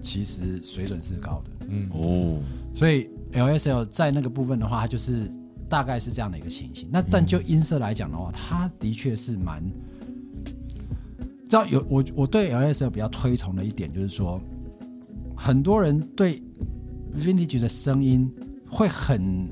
[0.00, 1.88] 其实水准是高的，嗯。
[1.92, 2.38] 哦，
[2.72, 5.28] 所以 LSL 在那个部分的话，它就是
[5.68, 6.88] 大概是这样的一个情形。
[6.92, 9.60] 那但就音色来讲的话，它的确是蛮，
[11.44, 14.40] 知道有我我对 LSL 比较推崇的一点就是说，
[15.36, 16.40] 很多人对
[17.16, 18.30] Vintage 的声音
[18.70, 19.48] 会很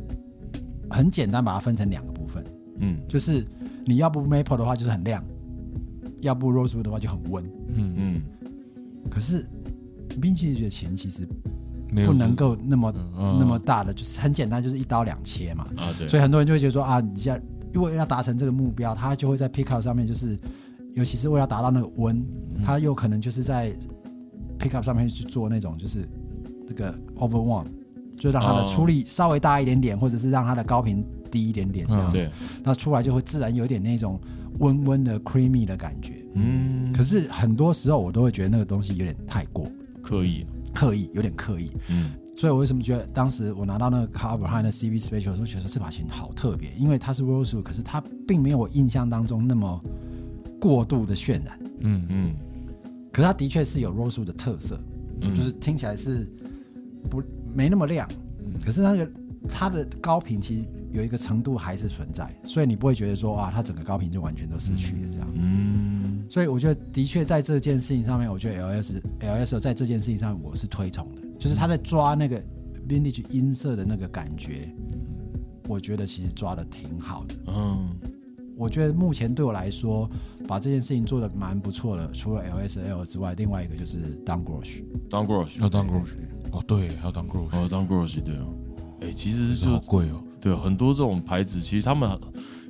[0.88, 2.44] 很简单把它分成两个部分，
[2.78, 3.00] 嗯。
[3.08, 3.44] 就是
[3.84, 5.24] 你要不 Maple 的话就是很亮，
[6.22, 7.44] 要不 Rosewood 的话就很温。
[7.74, 8.22] 嗯，嗯。
[9.10, 9.44] 可是
[10.20, 11.26] Vintage 的钱其实
[12.04, 15.66] 不能够那么、嗯那么大的，就是很简单，就是一刀两切嘛。
[15.76, 20.38] 啊对，所以很多人就会觉得说啊，你现在如果要达成这个目标，他就会在 pickup 上面，就是
[20.94, 22.24] 尤其是为了达到那个温，
[22.64, 23.72] 他有可能就是在
[24.58, 26.08] pickup 上面去做那种就是
[26.66, 27.66] 那个 over one，
[28.18, 32.30] 就让它的哦出力稍微大一点点，或者是让它的高频低一点点这样，嗯对，
[32.64, 34.18] 那出来就会自然有点那种
[34.58, 36.24] 温温的 creamy 的感觉。
[36.34, 39.66] 嗯，可是很多时候我都会觉得那个东西有点太过。
[40.02, 41.70] 刻意，刻意，有点刻意。
[41.88, 42.12] 嗯。
[42.36, 49.82] 所以我为什么觉得当时我拿到那个 Carver 和那 CB Special 的时候，觉得这把琴好特别，因为它是 Rosewood，可是它并没有我印象当中那么
[50.60, 52.36] 过度的渲染，嗯嗯。
[53.10, 54.78] 可是它的确是有 Rosewood 的特色，
[55.22, 56.30] 嗯，就是听起来是
[57.08, 57.22] 不
[57.54, 58.06] 没那么亮，
[58.44, 58.52] 嗯。
[58.62, 59.10] 可是那个
[59.48, 65.28] 它的高频其实有一个程度还是存在，所以你不会觉得说啊，它整个高频就完全都失去了这样。
[65.34, 72.42] 嗯所以我觉得的确在这件事情上面，我觉得 LS LS 在这件事情上我是推崇的，就是他在抓那个
[72.88, 74.72] vintage 音色的那个感觉，
[75.68, 77.34] 我觉得其实抓的挺好的。
[77.48, 77.88] 嗯
[78.58, 80.08] 我觉得目前对我来说，
[80.48, 82.10] 把这件事情做的蛮不错的。
[82.10, 84.82] 除了 LSL 之外，另外一个就是 Down Grosh。
[85.10, 86.14] ，Down Grosh，要 Don Grosh，
[86.52, 88.54] 哦，对，还要当 gross，哦，Down Grosh，对哦，
[89.02, 92.18] 哎，其实是好就贵哦，对很多这种牌子，其实他们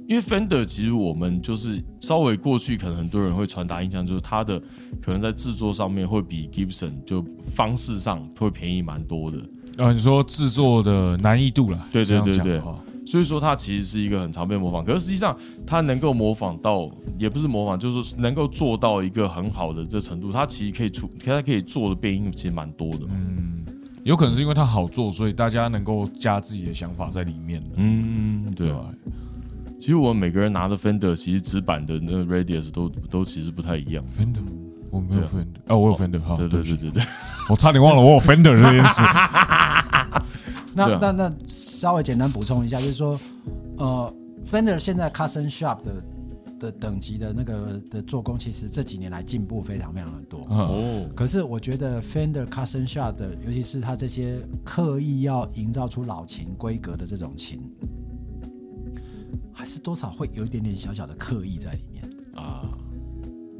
[0.09, 4.61] 因为 Fender，其实我们就是稍微过去，可能很多人会传达印象，就是它的
[5.03, 7.25] 可能在制作上面会比 Gibson 就
[7.55, 9.39] 方式上会便宜蛮多的，
[9.85, 12.63] 啊，你说制作的难易度啦，对对对对
[13.05, 23.15] 所以说它其实是一个很常被模仿，可是实际上它能够模仿到，也不是模仿，就是说能够做到一个很好的这程度，它其实可以出，它可以做的变音其实蛮多的嘛。
[24.07, 28.69] 有可能是因为它好做，所以大家能够加自己的想法在里面了，嗯，对。
[28.69, 28.85] 对吧？
[29.79, 34.03] 其实我们每个人拿的 Fender，其实纸板的那个 radius 都都其实不太一样。
[34.07, 34.39] Fender，
[34.91, 37.03] 我没有 Fender，哦，我有 Fender，好，对对对对对，
[37.51, 39.03] 我差点忘了我有 Fender 这件事。
[40.75, 43.21] 那、那那稍微简单补充一下，就是说，
[43.77, 44.15] 呃
[44.51, 45.93] ，Fender 现在 Custom Shop 的
[46.59, 50.47] 的等级的那个的做工，其实这几年来进步非常非常的多。
[50.51, 57.61] 嗯，哦，可是我觉得 Fender Custom Shop 的，尤其是它这些刻意要营造出老琴规格的这种琴，
[59.53, 62.05] 还是多少会有一点点小小的刻意在里面。
[62.35, 62.69] 啊，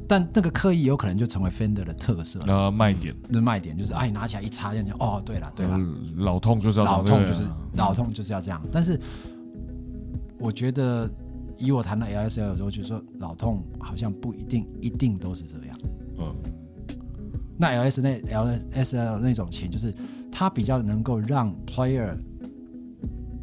[0.07, 8.63] 但这个刻意有可能就成为 Fender 的特色了，那卖点，那卖点就是哎，拿起来一插，这样就哦，对了，对了，嗯老痛就是要老痛就是老痛就是要这样。
[8.71, 8.99] 但是
[10.39, 11.09] 我觉得
[11.59, 15.79] 以我谈到 LSL 的时候，就说老痛好像不一定一定都是这样。
[16.19, 16.35] 嗯
[17.59, 19.91] 那 LS 那 LSL 那种琴，就是
[20.31, 22.15] 它比较能够让 player，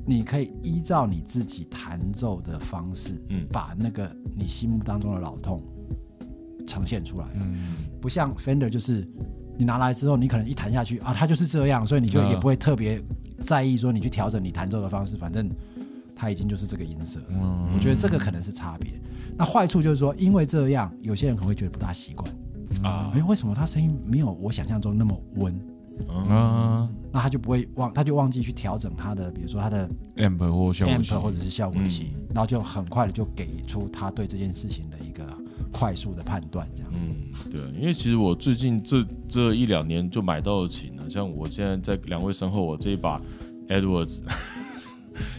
[0.06, 5.60] 你可以依照你自己弹奏的方式，嗯把那个你心目当中的老痛
[6.64, 7.26] 呈现出来。
[7.34, 9.04] 嗯，不像 Fender，就是
[9.58, 13.02] 你拿来之后，你可能一弹下去啊，它就是这样，所以你就嗯也不会特别
[13.44, 15.50] 在意说你去调整你弹奏的方式，反正
[16.14, 17.20] 它已经就是这个音色。
[17.28, 18.92] 嗯我觉得这个可能是差别。
[19.36, 22.30] 那坏处就是说，因为这样，有些人可能会觉得不大习惯。
[22.82, 25.54] 啊哎，为什么他声音没有我想象中那么温？
[26.08, 35.24] 嗯啊那他就不会忘，他就忘记去调整他的，比如说他的，amp 或效果器 amp 或者是效果器，然后就很快的就给出他对这件事情的一个
[35.70, 36.92] 快速的判断，这样。
[36.92, 37.16] 嗯，
[37.52, 43.22] 对，因为其实我最近这这一两年就买到的琴了，像我现在在两位身后，我这一把
[43.68, 44.18] Edwards，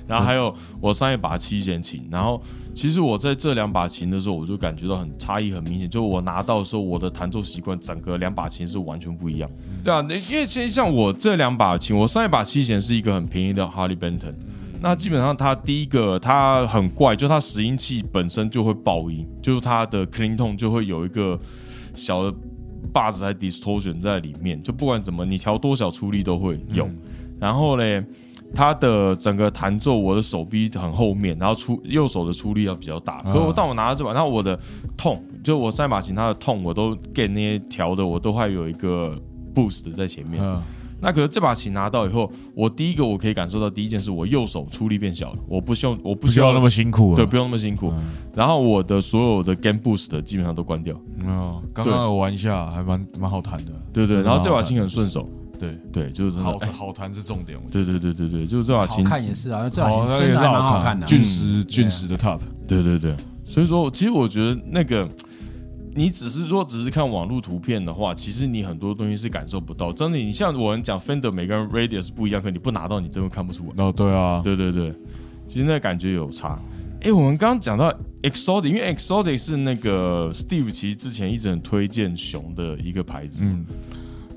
[0.08, 2.42] 然后还有我上一把七弦琴，然后
[2.74, 9.50] 其实我在这两把琴的时候，我就感觉到很差异很明显，就我拿到的时候，我的弹奏习惯整个两把琴是完全不一样。
[9.84, 14.34] 对啊，因为其实像我这两把琴，我上一把七弦是一个很便宜的 Harley Benton。
[14.82, 21.40] 那基本上它第一个它很怪，就它拾音器本身就会爆音，就是它的 clean tone 就会有一个
[21.96, 22.38] 小的
[22.94, 26.88] buzz 还 distortion 在里面，就不管怎么你调多少出力都会有。
[27.40, 28.04] 然后呢，
[28.54, 33.22] 它的整个弹奏，我的手臂很后面，然后出右手的出力要比较大。
[33.24, 34.60] 可我当我拿到这把，然后我的
[34.96, 39.18] 痛，就我三把琴它的痛，我都 get 那些调的，我都还有一个
[39.54, 40.44] boost 在前面。
[40.44, 40.62] 嗯
[41.02, 47.18] 那可是这把琴拿到以后，我第一个我可以感受到第一件事，我右手出力变小了，我不需要我不需要那么辛苦了。
[47.18, 47.94] 对，不用那么辛苦。
[48.34, 53.74] 然后我的所有的 game boost 基本上都关掉，嗯，刚刚有玩一下，还蛮蛮好弹的。
[53.92, 54.24] 对对。
[54.24, 57.58] 然后这把琴很顺手，对，对，就是真的好哎好谈是重点。
[57.58, 61.06] 我觉得对对对对对，就是这把好琴看也是啊，这好，把琴真的蛮好看的。
[61.06, 62.40] 俊嗯实俊石的 top。
[62.68, 65.08] 对对对，所以说，其实我觉得那个，
[65.94, 69.92] 你只是如果只是看网络图片的话，其实你很多东西是感受不到。
[69.94, 73.84] 真的，你像我们讲 Fender，每个人 radius 不一样，可你不拿到，你真的看不出来。
[73.84, 74.94] 哦，对啊，对对对，
[75.48, 76.60] 其实那感觉有差。
[77.02, 83.42] 哎，我们刚刚讲到 Exotic，因为 Exotic 是那个 Steve 其实之前一直很推荐熊的一个牌子。
[83.44, 83.64] 嗯，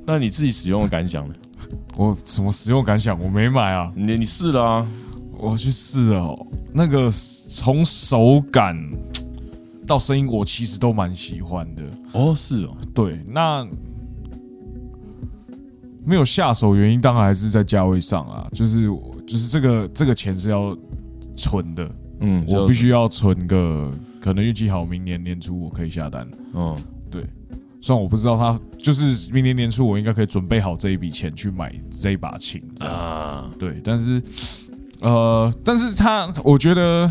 [0.08, 1.34] 那你自己使用的感想呢？
[1.98, 3.22] 我什么使用感想？
[3.22, 4.86] 我没买啊，你你试了啊？
[5.32, 6.46] 我去试了哦。
[6.72, 8.74] 那个从手感
[9.86, 11.82] 到声音，我其实都蛮喜欢的。
[12.12, 13.66] 哦，是哦，对，那
[16.06, 18.86] 没有下手原因，当然还是在价位上啊，就是
[19.26, 20.74] 就是这个这个钱是要
[21.36, 21.90] 存的，
[22.20, 23.90] 嗯，我必须要存个，
[24.20, 26.26] 可能运气好，明年年初我可以下单。
[26.54, 26.74] 嗯
[27.80, 34.20] 虽然我不知道他就是明年年初我应该可以准备好这一笔钱去买这一把琴，啊，对，但是
[35.00, 37.10] 呃，但是他我觉得，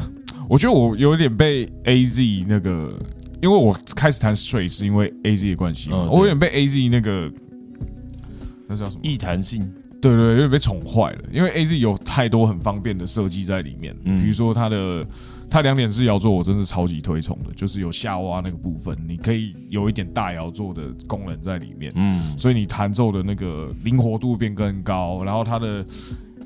[0.50, 2.94] 我觉得我有点被 A Z 那个，
[3.42, 7.32] 因为我开始弹 straight 是因为 A Z 的关系我有点被 A Z 那个
[8.68, 9.00] 那叫什么？
[9.04, 9.62] 易弹性，
[10.02, 14.22] 对对，有点被宠坏了，因为 A Z 有太多很方便的设计在里面，嗯。
[14.22, 15.08] 比如说它的
[15.50, 22.38] 它两点式摇座，我真是超级推崇的，就是有下挖那个部分，你可以有一点大摇座的功能在里面，嗯。
[22.38, 25.86] 所以你弹奏的那个灵活度变更高，然后它的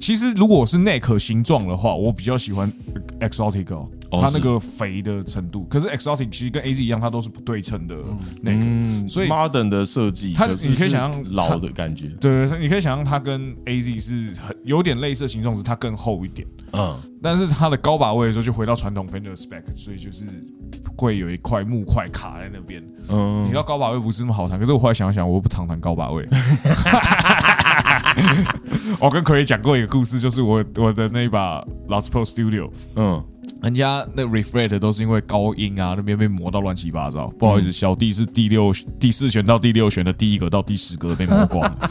[0.02, 2.72] 其实如果是 neck 形状的话，我比较喜欢
[3.20, 7.96] exotic 哦，哦它那个肥的程度，可是 exotic 其实跟 A Z 一样，它都是不对称的
[8.44, 16.48] neck，、嗯，所以 modern 的设计，它可你可以想象老的感觉，对对，你可以想象它跟 A Z 是很有点类似的形状，只是它更厚一点。
[16.74, 20.26] 嗯但是它的高把位的时候就回到传统 Fender spec，所以就是
[20.98, 22.84] 会有一块木块卡在那边。
[23.10, 26.28] 嗯你知道高把位不是那么好弹，可是我后来想想，我又不常弹高把位。
[29.00, 33.24] 我跟 Cray 讲过一个故事，就是我我的那一把 Lost Pro Studio，嗯。
[33.64, 37.28] 人家那 refret 都是因为高音啊那边被磨到乱七八糟。
[37.38, 41.90] 不好意思，小弟是第六第四弦到第六弦的第一个到第十个被磨光了，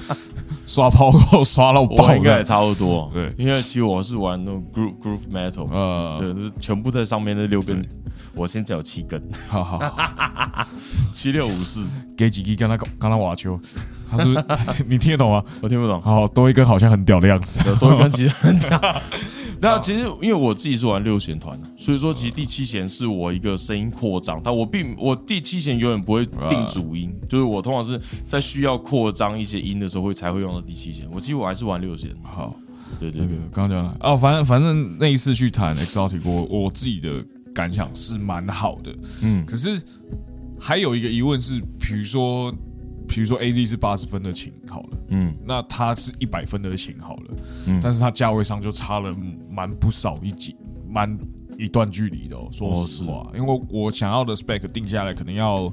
[0.70, 2.44] 刷抛扣刷到爆我应该也。
[2.44, 3.34] 差不多，对。
[3.36, 7.84] 因为其实我是玩那种 groove groove metal，呃，对，就是全部在上面那六根，
[8.36, 10.66] 我现在有七根，好好好，
[11.12, 11.84] 七六五四，
[12.16, 13.58] 给几个跟他跟他瓦球，
[14.08, 14.32] 他是
[14.72, 15.42] 是 你听得懂吗？
[15.60, 17.74] 我听不懂，好，多一根好像很屌的样子。
[17.80, 18.80] 多一根 其实很屌。
[19.62, 31.08] 那其实因为我自己是玩六弦团的，所以说其实第七弦是我一个声音扩张，但我并我第七弦永远不会定主音，就是我通常是在需要扩张一些音的时候会才会用到第七弦。
[31.10, 32.54] 我其实我还是玩六弦，好，
[32.98, 38.94] 对对对那个，刚刚讲了哦，反正反正那一次去弹 Exotic，我我自己的感想是蛮好的。
[39.22, 39.82] 嗯可是
[40.58, 42.52] 还有一个疑问是，比如说，
[43.08, 47.34] 比如说 A Z 是八十分的琴好了，嗯那它是一百分的琴好了，
[47.66, 49.14] 嗯但是它价位上就差了
[49.50, 50.54] 蛮不少一级，
[50.88, 51.18] 蛮
[51.58, 52.48] 一段距离的哦。
[52.52, 55.72] 说实话，因为我想要的 spec 定下来可能要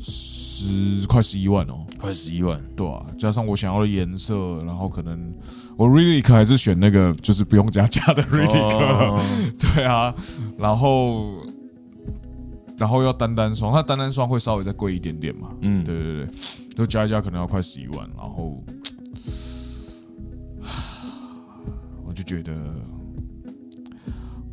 [0.00, 1.84] 十快十一万哦。
[1.98, 5.32] 快十一万，对啊，加上我想要的颜色，然后可能
[5.76, 9.18] 我 Relic 还是选那个就是不用加价的哦。
[9.58, 10.14] 对啊，
[10.58, 11.42] 然后
[12.76, 16.34] 然后要单单双，它单单双会稍微再贵一点点嘛，嗯，对对对，
[16.76, 18.62] 就加一加可能要快十一万，然后
[22.06, 22.52] 我就觉得，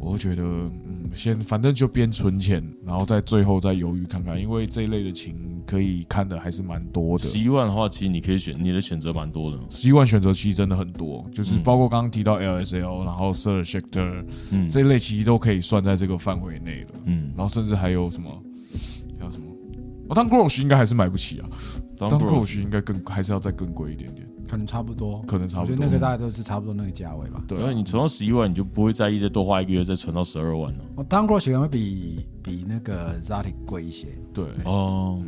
[0.03, 9.57] 我觉得，嗯，先反正就边存钱，然后再最后再犹豫看看，因为这一类的情可以看的还是蛮多的，十一万的话，其实你可以选，你的选择蛮多的。
[9.69, 16.89] 十一万选择其实真的很多，就是嗯包括刚刚提到 LSL，然后 Sir Schecter 嗯这一类其实都可以算在这个范围内了。
[17.05, 18.29] 嗯，然后甚至还有什么？
[20.13, 21.49] 我、当 Grosh 应该还是买不起啊，
[21.97, 25.73] 当 Grosh 应该更还是要再更贵一点点，可能差不多，可能差不多。
[25.73, 27.41] 我觉得那个大概都是差不多那个价位吧。
[27.47, 30.79] 对啊、然后你存到十一万，你就不会在意再多花一个月再存到十二万了。
[30.95, 35.19] 我当 Grosh 可能会比比那个 Zati 贵一些，对，哦，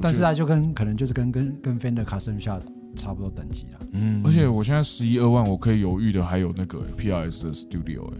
[0.00, 2.60] 但是它就跟可能就是跟跟跟 Fender Custom Shop
[2.94, 3.86] 差不多等级了。
[3.92, 4.22] 嗯。
[4.24, 8.10] 而且我现在十一二万，我可以犹豫的还有那个、PRS 的 Studio，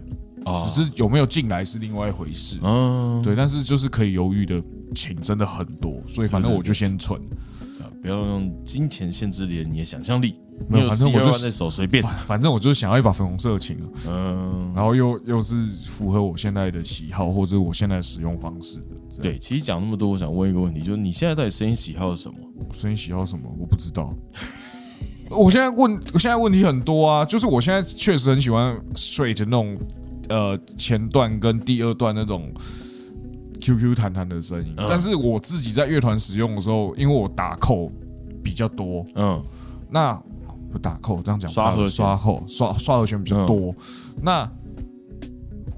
[0.45, 2.59] 哎、啊只是有没有进来是另外一回事。
[2.63, 4.61] 嗯，对，但是就是可以犹豫的
[4.93, 7.19] 琴真的很多，所以反正我就先存。
[7.21, 10.35] 啊不要用金钱限制了你的想象力。
[10.69, 12.01] 没有反正我就12万在手随便。
[12.01, 19.21] 反反正我就是想要一把粉红色的琴啊，嗯，然后又又是符合我现在的喜好或者我现在使用方式的。
[19.21, 22.37] 对，其实讲那么多，我想问一个问题，就是你现在到底声音喜好是什么？
[22.71, 24.13] 声音喜好什么我不知道，
[25.29, 29.77] 我现在问，我现在问题很多啊，就是我现在确实很喜欢 straight 那种
[30.29, 32.51] 呃前段跟第二段那种
[33.57, 34.85] QQ 弹弹的声音，嗯。
[34.89, 37.91] 但是我自己在乐团使用的时候，因为我打扣
[38.43, 39.43] 比较多，嗯。
[39.89, 40.13] 那
[40.71, 43.73] 不打扣这样讲，刷和刷扣刷刷和弦比较多，
[44.21, 44.49] 那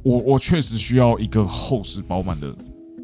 [0.02, 2.56] 我我确实需要一个厚实饱满的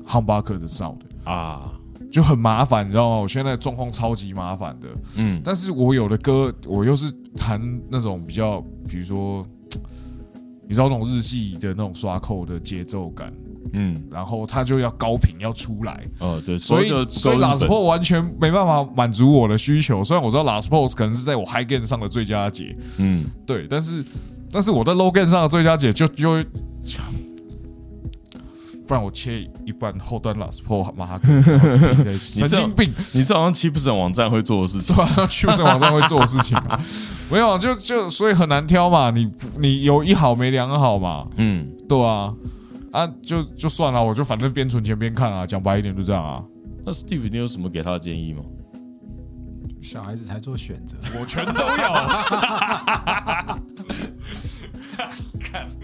[0.05, 0.97] humbucker 的 sound。
[1.23, 1.71] 啊，
[2.11, 3.15] 就很麻烦，你知道吗？
[3.17, 5.41] 我现在状况超级麻烦的，嗯。
[5.43, 9.45] 但是我有的歌，我又是弹那种比较，比如说，
[10.67, 13.32] 你知道那种日系的那种刷扣的节奏感，
[13.74, 20.03] 嗯，然后它就要高频要出来，哦对，所以就所以 Last p o 完全没办法满足我的需求。
[20.03, 24.03] 虽然我知道 Last p o 可能是在我 High Gain 上的最佳解，嗯对，但是
[24.51, 26.43] 但是我在 Low Gain 上的最佳解就就。
[28.88, 31.26] 不然我切一半后端 Last p o 马哈克，
[32.20, 32.93] 神经病！
[33.13, 35.03] 你这好像七不省网站会做的事情对。
[35.03, 36.80] 啊，去不是网站会做的事情啊，
[37.32, 42.32] 没有啊，就就所以很难挑嘛，你你有一好没两好嘛，嗯，对啊，
[42.96, 46.43] 啊就就算了，我就反正边存钱边看啊，讲白一点就这样啊，
[46.86, 48.41] 那 Steve 你有什么给他的建议吗？
[49.82, 51.93] 小孩子才做选择， 我全都有，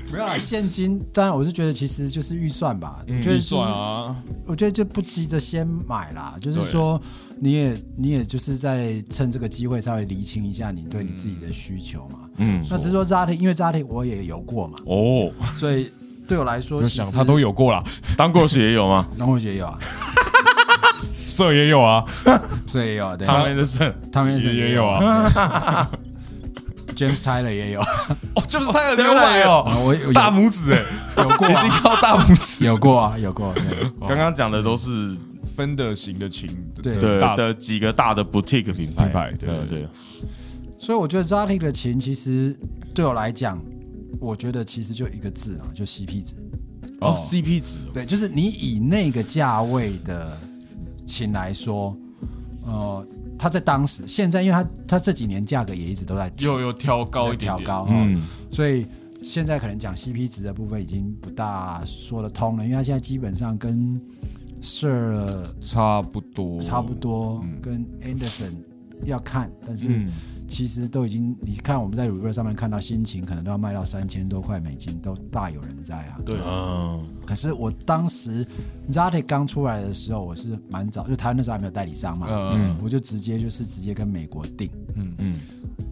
[0.11, 6.99] 没有啊，现金当然我是觉得其实就是预算吧，我觉得、就是、啊，我觉得就不急着先买啦，就是说
[7.39, 12.29] 你也你也就是在趁这个机会稍微厘清一下你对你自己的需求嘛。
[12.37, 15.91] 嗯，那只是说扎提，因为扎提我也有过嘛，哦，所以
[16.31, 17.83] 对我来说，就想他都有过了，
[18.15, 19.05] 当过学也有吗？
[19.17, 19.77] 那我也有啊，
[21.27, 22.01] 色也有啊，
[22.65, 25.91] 色也有他们的是汤面也也有啊，，
[26.95, 27.81] James Tyler 也有，
[28.35, 30.13] 哦，就是他有牛奶啊哦，我有。
[30.13, 30.81] 大拇指哎，
[31.17, 32.63] 有过一定啊，要大拇指。
[32.63, 33.91] 有过啊，有过，对。
[34.07, 35.13] 刚刚讲的都是
[35.57, 36.47] ，Fender 型的琴，
[36.81, 36.95] 对。
[37.35, 39.67] 的几个大的 boutique 品牌，对对。
[39.67, 39.87] 对，
[40.79, 42.57] 所以我觉得 Zatic 的琴其实
[42.95, 43.61] 对我来讲，
[44.19, 46.35] 我觉得其实就一个字啊，就 CP 值。
[46.99, 50.37] 哦哦，CP 值哦，对，就是你以那个价位的
[51.05, 51.97] 琴来说，
[52.63, 53.07] 呃，
[53.39, 58.15] 它在当时，现在因为它它这几年价格也一直都在又又调高一点点，调高，嗯。
[58.15, 58.85] 嗯，所以
[59.23, 63.99] 现在可能讲 CP 值的部分已经不大说得通了，因为它现在基本上跟
[64.61, 67.59] Sir 差不多，差不多，嗯。
[67.61, 68.53] 跟 Anderson
[69.05, 69.87] 要看，但是。
[69.89, 70.11] 嗯，
[70.51, 76.19] 其实都已经，你看我们在 Reverse 上面看到心情可能都要卖到三千多块美金，都大有人在啊。
[76.25, 78.45] 对啊，嗯可是我当时
[78.89, 82.75] Zatic 刚出来的时候，我是蛮早，就台湾那时候还没有代理商嘛，嗯。
[82.83, 84.69] 我就直接就是直接跟美国订。
[84.95, 85.15] 嗯，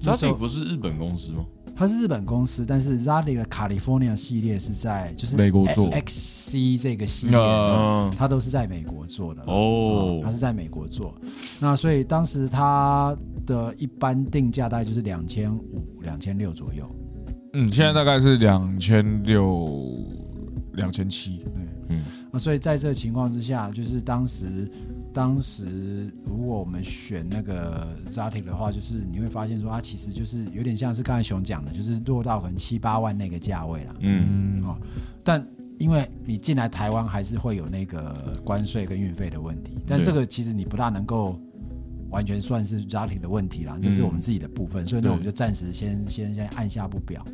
[0.03, 1.45] 那时候 Zatic 不是日本公司吗？
[1.76, 5.89] 它是日本公司，但是 Zatic 的 California 系列是在就是美国做。
[5.91, 7.38] XC 这个系列
[8.18, 10.20] 它都是在美国做的哦。
[10.22, 11.16] 它是在美国做，
[11.62, 13.16] 那所以当时它
[13.50, 16.88] 的一般定价大概就是两千五、两千六左右。
[17.54, 20.06] 嗯，现在大概是两千六、
[20.74, 21.43] 两千七，
[22.32, 24.72] 那所以在这个情况之下，就是当时，
[25.12, 33.95] 当时如果我们选那个 Zatic 的话，就是你会发现说，它其实就是有点像是刚才熊讲的，就是落到可能七八万那个价位啦。
[34.02, 34.78] 嗯，哦，
[35.24, 35.43] 但
[35.80, 41.41] 因为你进来台湾还是会有那个关税跟运费的问题，但这个其实你不大能够
[42.10, 47.26] 完全算是 Zatic 的问题啦，这是我们自己的部分，所以那我们就暂时先先先按下不表。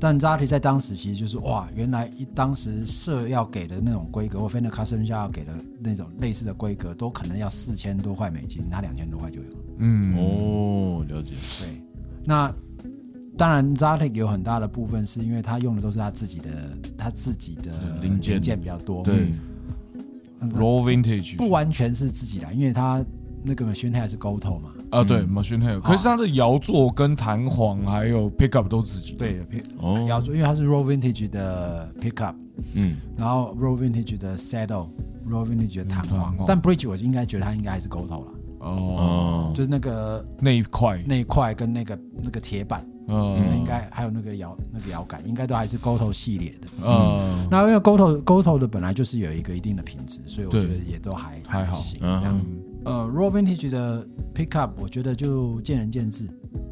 [0.00, 9.46] 但 Zatic 在当时其实就是哇，原来一当时社要给的那种规格，或 Fender Custom 下要给的那种类似的规格，都可能要四千多块美金，他两千多块就有。
[9.78, 11.82] 嗯，哦，了解，对，
[12.24, 12.52] 那
[13.36, 16.50] 当然 Zatic 有很大的部分是因为他用的都是他自己的
[16.98, 18.42] 他自己的零件。
[18.42, 19.30] 件比较多，对。
[19.30, 19.38] 嗯
[20.50, 23.04] ，raw vintage 不完全是自己来，因为它
[23.44, 29.40] 那个 machine head 是 GoTo 嘛，啊，对，machine head，可是它的摇座跟弹簧还有 pickup 都自己，，对，
[29.78, 32.34] 哦，要做，因为它是 Raw Vintage 的 pickup，
[32.74, 34.88] 嗯，然后 Raw Vintage 的 saddle。
[35.24, 38.31] Raw Vintage 的弹簧，簧但 Bridge 我应该觉得它应该还是 GoTo 了，
[38.62, 46.68] 哦，哦，就是那个那一块，那一块跟那个那个铁板，那嗯应该还有那个摇那个摇杆，应该都还是 GoTo 系列的。
[46.84, 51.72] 嗯，那因为 GoTo GoTo 的本来就是有一个一定的品质，所以我对觉得也都还还好。
[51.74, 51.98] 行。
[52.02, 52.18] 嗯。
[52.18, 52.62] 这样，嗯。
[52.84, 56.28] 呃，Raw Vintage 的 Pickup 我觉得就见仁见智，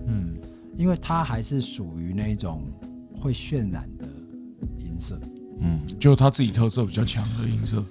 [0.07, 0.35] 嗯，
[0.77, 2.63] 因为它还是属于那种
[3.21, 4.07] 会渲染的
[4.79, 5.19] 银色，
[5.61, 7.85] 嗯，就它自己特色比较强的音色，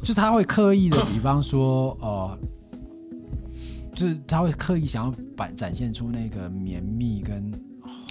[0.00, 2.38] 就是它会刻意的，比方说呃。
[4.00, 7.52] 就是他会刻意想要展展现出那个绵密跟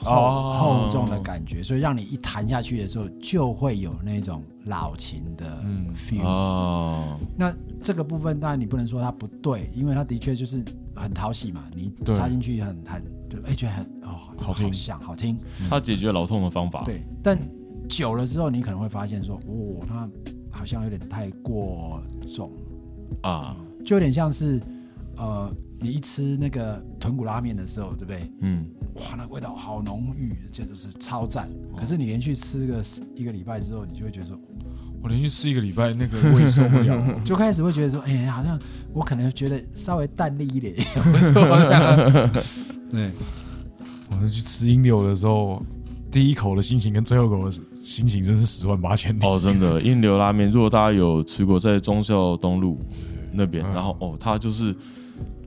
[0.03, 0.51] 厚、哦。
[0.85, 5.87] 厚重的感觉，所以让你一弹下去的时候，就会有那种老琴的嗯。
[5.95, 6.21] feel。
[6.21, 10.63] 哦，那这个部分当然你不能说它不对，因为它的确就是
[10.95, 15.39] 很讨喜嘛，你插进去很很就哎觉得很哦好听响好听，
[15.71, 16.83] 他解决老痛的方法。
[16.83, 17.35] 对，但
[17.87, 20.07] 久了之后你可能会发现说，哦，它
[20.51, 22.51] 好像有点太过重，
[23.23, 24.61] 啊，就有点像是
[25.19, 25.51] 呃
[25.81, 28.31] 你一吃那个豚骨拉面的时候，对不对？
[28.41, 28.65] 嗯，
[28.95, 31.47] 哇，那味道好浓郁，简直是超赞。
[31.71, 32.83] 哦可是你连续吃个
[33.15, 34.37] 一个礼拜之后，你就会觉得说，
[35.01, 37.01] 我连续吃一个礼拜，那个我也受不了。
[37.23, 38.59] 就开始会觉得说，哎、好像
[38.93, 40.73] 我可能觉得稍微淡丽一点。
[42.91, 43.09] 对，
[44.11, 45.63] 我去吃英柳的时候，
[46.11, 49.25] 第一口的心情跟最后一口的心情真是十万八千里。
[49.25, 52.77] 哦，真的， 印流拉面，如果大家有吃过，在忠孝东路
[53.31, 54.75] 那边，嗯然后哦，它就是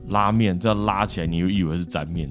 [0.09, 2.29] 拉面，这样拉起来，你又以为是沾面。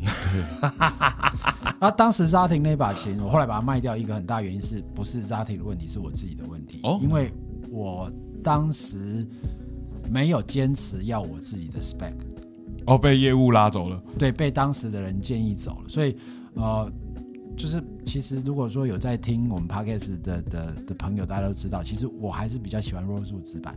[1.81, 6.81] 那当时扎婷那把琴，我后来把它卖掉，一个很大原因是不是扎婷的问题，是我自己的问题。
[6.83, 7.33] 哦因为
[7.71, 8.11] 我
[8.45, 9.27] 当时
[10.11, 12.13] 没有坚持要我自己的 spec，
[12.87, 14.01] 哦，被业务拉走了。
[14.19, 16.17] 对，被当时的人建议走了，所以
[16.55, 16.93] 呃，
[17.57, 23.75] 就是其实如果说有在听我们 podcast 的的的朋友，大家都知道，其实我还是比较喜欢 Rose 纸板。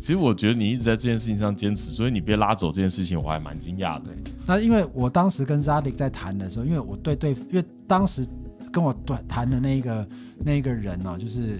[0.00, 4.10] 其实我觉得你一直在这件事情上坚持，所以你被拉走这件事情，我还蛮惊讶的。
[4.46, 8.24] 那因为我当时跟 Zadig 在谈的时候，因为我对对，因为当时
[8.70, 10.08] 跟我对谈的那个
[10.38, 11.58] 那个人呢、就是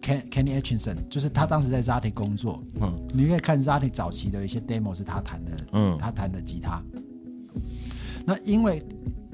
[0.00, 6.82] Ken Kenny Atchison，就是他当时在 Zadig 工作，嗯你可以看 Zadig 早期的一些 demo 是他弹的，嗯他弹的吉他。
[8.24, 8.82] 那因为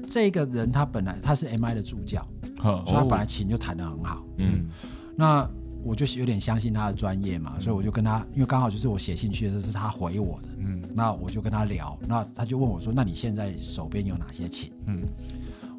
[0.05, 2.21] 这个人他本来他是 MI 的助教，
[2.57, 4.23] 哈所以他本来琴就弹得很好。
[4.37, 4.67] 嗯
[5.15, 5.49] 那
[5.83, 15.03] 我就有点相信他的专业嘛，所以我就跟他，因为刚好就是我写信去的时候是他回我的，嗯那我就跟他聊，那他就问我说：“那你现在手边有哪些琴？”嗯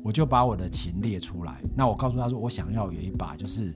[0.02, 1.60] 我就把我的琴列出来。
[1.76, 3.74] 那我告诉他说，我想要有一把就是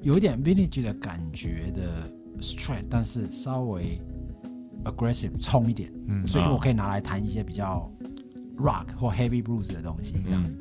[0.00, 4.00] 有一点 vintage 的感觉的 Strat，但是稍微
[4.84, 7.86] aggressive 冲一点，嗯所以我可以拿来弹一些比较
[8.56, 10.56] rock 或 heavy blues 的东西这样子。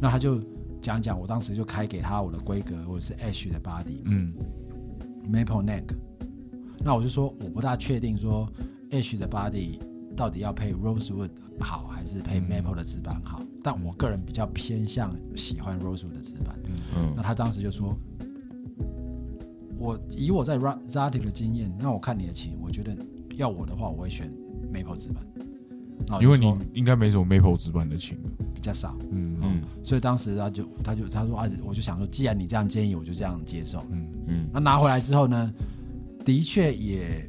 [0.00, 0.40] 那他就
[0.80, 4.32] 讲讲，我当时就开给他我的规格，我是 Ash 的 body，嗯
[5.30, 5.84] Maple Neck。
[6.82, 8.50] 那我就说我不大确定说
[8.90, 9.78] Ash 的 body
[10.16, 16.58] 到底要配 Rosewood 好还是配 Maple 的纸板好，但我个人比较偏向喜欢 Rosewood 的纸板。
[16.96, 17.94] 嗯那他当时就说，
[19.78, 22.96] 我以我在 Ra- Zati 的经验，那我看你的琴，我觉得
[23.36, 24.30] 要我的话，我会选
[24.72, 25.22] Maple 纸板。
[26.20, 28.18] 因为你应该没什么 Maple 纸板的情。
[28.54, 29.62] 比较少，嗯嗯。
[29.82, 33.84] 所以当时他就他就他说啊，我就想说，既然你这样建议，我就这样接受。
[33.90, 34.06] 嗯。
[34.28, 35.52] 嗯，那拿回来之后呢，
[36.24, 37.26] 的确也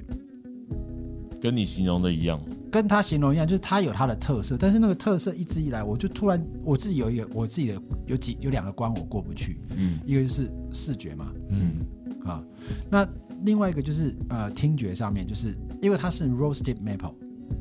[1.42, 2.40] 跟你形容的一样。
[2.72, 10.00] 跟他形容一样，就是他有他的特色，但是那个特色一直以来，我就突然我自己有一个我自己的有几有两个关我过不去，嗯。
[10.06, 11.74] 一个就是视觉嘛，嗯。
[12.26, 12.44] 啊，
[12.90, 13.08] 那
[13.44, 17.14] 另外一个就是呃听觉上面，就是因为它是 roasted maple，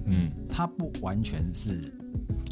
[0.06, 1.92] 嗯，它不完全是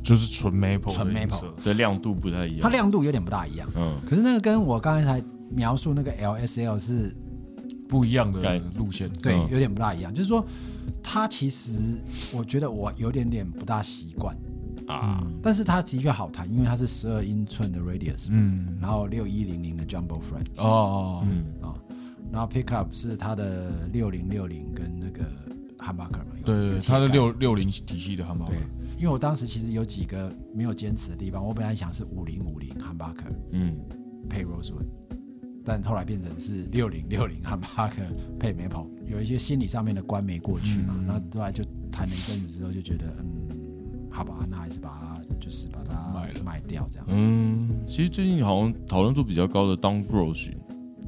[0.03, 2.61] 就是纯 Maple 纯 Maple 的亮度不太一样。
[2.63, 3.97] 它亮度有点不大一样，嗯。
[4.07, 7.15] 可是那个跟我刚才才描述那个 LSL 是
[7.89, 9.09] 不一样的该路线。
[9.23, 9.49] 对嗯。
[9.51, 10.45] 有点不大一样，就是说
[11.03, 11.99] 它其实
[12.35, 14.37] 我觉得我有点点不大习惯，
[14.87, 18.79] 啊，但是它的确好弹，因为它是十二英寸的 radius，嗯。
[18.81, 21.45] 然后六一零零的 jumbo fret 哦哦嗯。
[21.63, 21.75] 啊，
[22.33, 25.25] 然后 pickup 是它的六零六零跟那个
[25.79, 26.83] humbucker 嘛，有对对，有铁杆。
[26.89, 28.59] 它的六六零体系的汉堡对，
[28.99, 33.77] 因为我当时其实有几个没有坚持的地方，我本来想是五零五零 humbucker 嗯。
[34.29, 34.85] 配 rosewood，
[35.65, 38.05] 但后来变成是六零六零 humbucker
[38.39, 43.49] 配 maple，有一些心理上面的关没过去嘛，然后后来就谈了一阵子之后就觉得，嗯，
[44.11, 46.43] 好吧，那还是把它就是把它卖了。
[46.45, 47.07] 卖掉这样。
[47.09, 50.53] 嗯，其实最近好像讨论度比较高的 Down Grosh，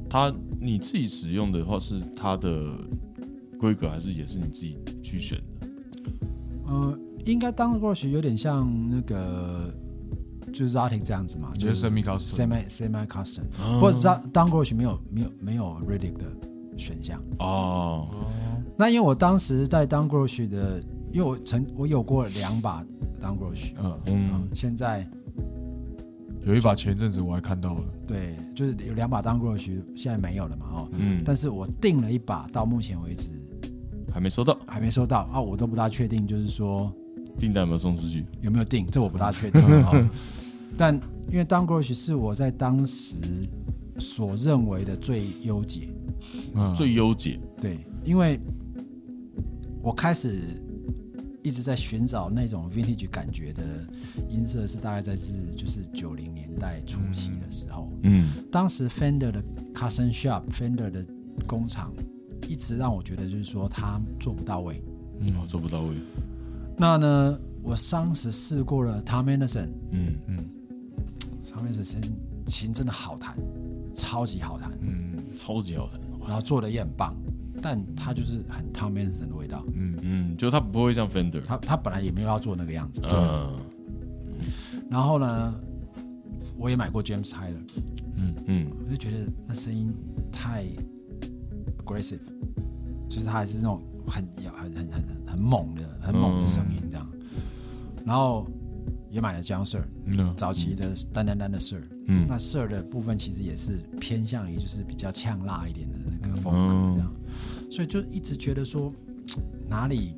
[0.08, 2.72] 它你自己使用的话是它的
[3.60, 5.68] 规格，还是也是你自己去选的？
[6.66, 9.72] 呃，应该当过去有点像那个
[10.52, 16.24] 就是 Zotic 这样子嘛，就是 semi custom semi semi custom，嗯或者 Z 当过去没有没有没有 Riddick 的
[16.78, 17.22] 选项。
[17.38, 18.08] 哦，
[18.78, 20.82] 那因为我当时在当 g r o s 的，
[21.12, 22.84] 因为我曾我有过两把
[23.20, 24.48] 当 g r o s 嗯，嗯。
[24.54, 25.06] 现在
[26.46, 33.28] 有一把前阵子我还看到了，对，就是有两把当 g r o s h 现在没有了嘛哦，嗯，但是我订了一把，到目前为止
[34.12, 34.58] 还没收到。
[34.66, 35.20] 还没收到。
[35.32, 36.92] 啊，我都不大确定，就是说
[37.38, 38.24] 订单有没有送出去？
[38.40, 39.60] 有没有订，这我不大确定。
[39.62, 40.10] 啊、 哦。
[40.76, 40.98] 但
[41.28, 43.16] 因为当 g r o s 是我在当时
[43.98, 45.88] 所认为的最优解，
[46.54, 48.38] 嗯，最优解，对，因为
[49.82, 50.38] 我开始
[51.42, 53.62] 一直在寻找那种 vintage 感觉的
[54.28, 57.90] 音色，是大概在是就是九零年代初期的时候。
[58.02, 58.30] 嗯。
[58.50, 59.42] 当时 Fender 的
[59.74, 61.04] Custom Shop Fender 的
[61.46, 61.92] 工厂
[62.50, 64.82] 一直让我觉得就是说他做不到位。
[65.20, 65.94] 嗯，做不到位。
[66.76, 70.38] 那呢，我当时试过了 Tom Anderson，嗯嗯
[71.44, 72.02] Tom Anderson
[72.46, 73.36] 琴真的好弹，
[73.94, 76.00] 超级好弹，嗯超级好弹。
[76.26, 77.14] 然后做的也很棒，
[77.62, 79.64] 但他就是很 Tom Anderson 的味道。
[79.74, 81.42] 嗯嗯，就他不会像 Fender。
[81.42, 83.00] 他他本来也没有要做那个样子。
[83.04, 83.56] 嗯
[84.90, 85.54] 然后呢，
[86.58, 87.62] 我也买过 James Tyler，
[88.16, 89.92] 嗯嗯我就觉得那声音
[90.32, 90.64] 太
[91.90, 92.20] aggressive，
[93.08, 97.06] 就是他还是那种很很很很很很猛的很猛的声音这样。
[98.06, 98.46] 然后
[99.10, 100.34] 也买了 John Sir，嗯。
[100.36, 102.26] 早期的单单单的 Sir，嗯。
[102.28, 107.12] 那 Sir 的部分其实也是偏向于就是比较呛辣一点的那个风格这样，
[107.70, 108.92] 所以就一直觉得说
[109.68, 110.16] 哪里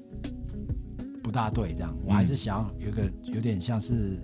[1.23, 4.17] 不大对这样，我还是想要有一个有点像是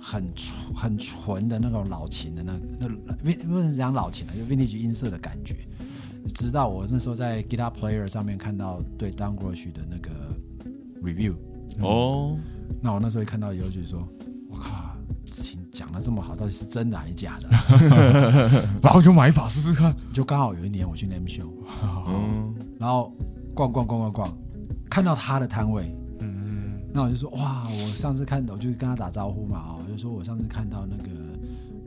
[0.00, 5.56] 很纯很纯的那种老琴的那那不不是讲老琴了，就 vintage 音色的感觉。
[6.34, 10.10] 直到我那时候在 Guitar Player 上面看到对 Down g r o s h 的那个
[11.02, 11.34] review，
[11.80, 12.36] 哦，
[12.82, 14.06] 那我那时候一看到以后就说，
[14.48, 14.96] 我靠，
[15.72, 17.48] 讲的这么好，到底是真的还是假的？
[18.82, 19.94] 然后就买一把试试看。
[20.12, 21.50] 就刚好有一年我去 Name Show，
[22.08, 23.12] 嗯然后
[23.54, 24.38] 逛逛逛逛逛，
[24.90, 26.80] 看到他的摊位，嗯。
[26.92, 31.10] 那我就说哇，我上次看到我就跟他打招呼嘛，啊，我就说我上次看到那个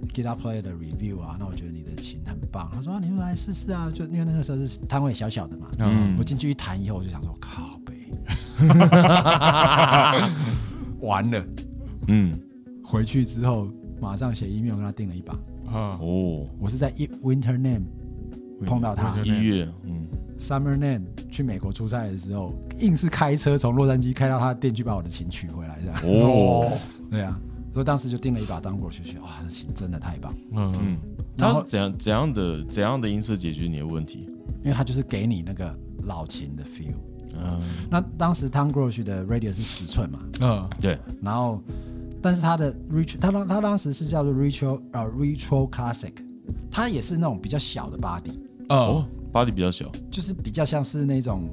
[0.07, 2.69] Guitar Player 的 review 啊，那我觉得你的琴很棒。
[2.73, 6.15] 他说啊，你就来试试啊，就因为那个时候是摊位小小的嘛，嗯。
[6.17, 7.93] 我进去一弹以后，我就想说靠北，
[10.99, 11.45] 完了，
[12.07, 12.39] 嗯。
[12.83, 15.33] 回去之后马上写 email 跟他订了一把。
[15.71, 15.97] 啊。
[16.01, 17.85] 哦，我是在一 Winter Name
[18.65, 19.15] 碰到他。
[19.15, 25.97] Winter 一月嗯，Summer Name 去美国出差的时候，硬是开车从洛杉矶开到他的店去把我的琴取回来，这样。
[26.03, 26.71] 哦。
[27.09, 27.39] 对啊，
[27.73, 30.97] 所以当时就订了一把当过去，去哇，那琴真的太棒，嗯嗯，
[31.35, 34.29] 然后它是怎样怎样的怎样的音色解决你的问题？
[34.63, 36.93] 因为它就是给你那个老琴的 feel。
[37.35, 37.59] 嗯，
[37.89, 40.69] 那当时 Tom Grosh 的 radio 是十寸嘛，嗯。
[40.79, 41.59] 对，然后
[42.21, 46.13] 但是它的 retro，他当他当时是叫做 retro 呃 retro classic，
[46.69, 51.49] 它也是那种比较小的 body，哦哦，，body 比较小，就是比较像是那种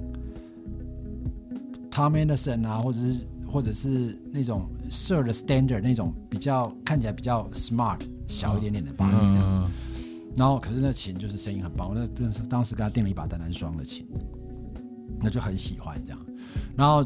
[1.90, 9.12] Tom Anderson 啊，或者是或者是那种 Sir 的 Standard 那种比较看起来比较 smart 小一点点的样。
[9.42, 9.70] 嗯
[10.36, 14.06] 然后可是那琴就是声音很棒，我那真是当时给他订了一把单单双的琴，
[15.18, 16.26] 那就很喜欢这样。
[16.76, 17.04] 然后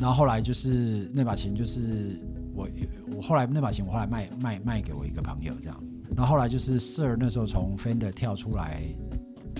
[0.00, 2.20] 然后后来就是那把琴就是
[2.52, 2.68] 我
[3.16, 5.82] 我后来那把琴我后来卖卖卖给我一个朋友这样。
[6.16, 8.82] 然后后来就是 Sir 那时候从 Fender 跳出来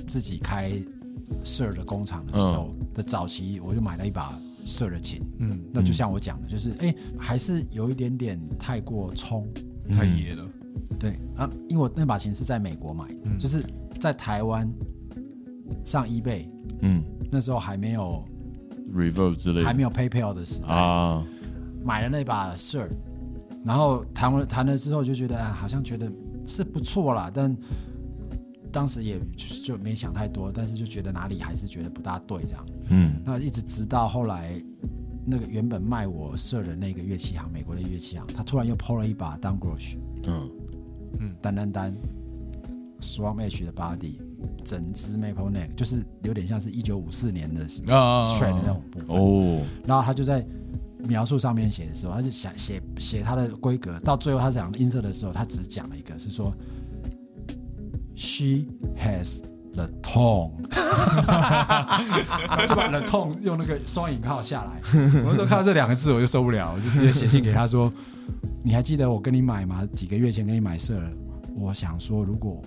[0.04, 0.72] 自己开
[1.42, 4.36] Sir 的工厂的时候的早期，我就买了一把
[4.66, 5.22] Sir 的琴。
[5.38, 9.46] 嗯，那就像我讲的，就是哎还是有一点点太过冲。
[9.90, 10.44] 太野了。
[10.98, 13.06] 对啊，因为我那把琴是在美国买，
[13.38, 13.64] 就是
[14.00, 14.68] 在台湾
[15.84, 16.48] 上 eBay
[16.80, 18.24] 嗯那时候还没有
[18.92, 21.24] ，reverb 之类的，还没有 PayPal 的时代，啊，
[21.84, 22.88] 买了那把 Sir，
[23.64, 26.10] 然后弹了弹了之后就觉得、啊、好像觉得
[26.46, 27.54] 是不错啦，但
[28.76, 32.66] 当时也就就没想太多，但是就觉得哪里还是觉得不大对这样。
[32.90, 33.22] 嗯。
[33.24, 34.60] 那一直直到后来，
[35.24, 39.96] 那个原本卖我 Sir 的那个乐器行，美国的乐器行，他突然又抛了一把 Down Grosh，
[40.26, 40.50] 嗯。
[41.20, 41.36] 嗯。
[41.40, 41.96] 单单单。
[42.98, 44.14] Swan H 的 body，
[44.64, 47.62] 整只 Maple Neck，就是有点像是一九五四年的
[47.94, 49.08] 啊 Strat 的那种部分。
[49.08, 50.44] 哦，然后他就在
[51.00, 56.54] 描述上面写的时候，他就想写写它的规格，到最后他讲音色的时候，他只讲了一个是说
[58.16, 58.64] ，She
[58.98, 59.42] has
[59.74, 60.50] the tone，
[62.66, 64.80] 就把 the tone 用那个双引号下来。
[65.22, 67.92] 我那时候看到这两个字我就受不了，我就直接写信给他说
[68.64, 69.86] ：“你还记得我跟你买吗？
[69.92, 71.10] 几个月前跟你买色了，
[71.54, 72.60] 我想说如果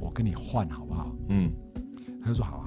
[0.00, 1.50] 我跟你换好不好嗯，？”
[2.24, 2.64] 他就说：“好啊。”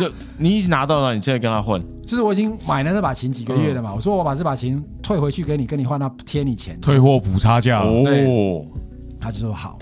[0.00, 7.90] 就你已经拿到了，你现在跟他换，就是我已经买了那把琴几个月了嘛，我说我把这把琴退回去给你，跟你换他贴你钱，退货补差价了。
[7.90, 8.64] 哦，
[9.20, 9.78] 他就说好，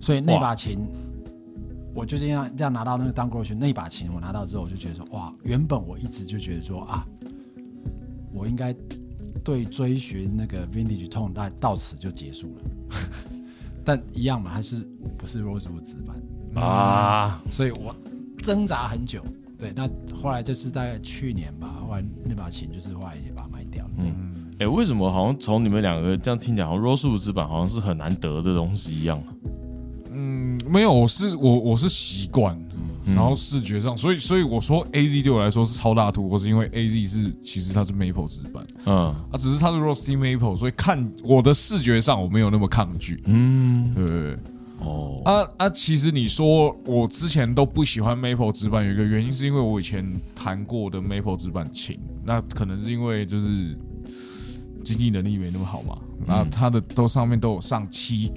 [0.00, 0.76] 所以那把琴，
[1.94, 7.06] 我就这样这样拿到那个当 g r o s 那把琴，我拿到之后，我就觉得说哇，原本我一直就觉得说啊，
[8.32, 8.74] 我应该
[9.44, 12.62] 对追寻那个 vintage tone 大概到此就结束了，
[13.84, 14.88] 但一样嘛，它是
[15.18, 17.94] 不是 Rosewood 指版，啊，所以我
[18.38, 19.22] 挣扎很久。
[19.58, 19.88] 对，那
[20.20, 23.92] 后来就是大概去年吧，后来那把琴就是后来也把它卖掉了。
[24.58, 29.22] 哎，为什么好像从你们两个这样听起来，好像 Rose 之版好像是很难得的东西一样？
[30.14, 32.58] 嗯，没有，我是我我是习惯，
[33.04, 39.14] 然后视觉上，所以所以我说 A Z 对我来说是超大突破，是因为 A Z 是其实它是 Maple 纸板，嗯。
[39.30, 43.22] 啊，只是它是 Rusty Maple，所以看我的视觉上我没有那么抗拒。
[43.26, 44.38] 嗯，对对对，
[44.80, 45.70] 哦，啊啊！
[45.70, 50.04] 其实你说我之前都不喜欢 Maple 纸板，有一个原因是因为我以前
[50.34, 53.76] 弹过的 Maple 纸板琴，那可能是因为就是
[54.84, 58.32] 经济能力没那么好嘛，那它的都上面都有上漆，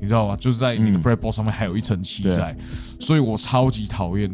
[0.00, 0.36] 你知道吗？
[0.36, 2.56] 就是在你的嗯 fretboard 上面还有一层漆在，
[2.98, 4.30] 所以我超级讨厌，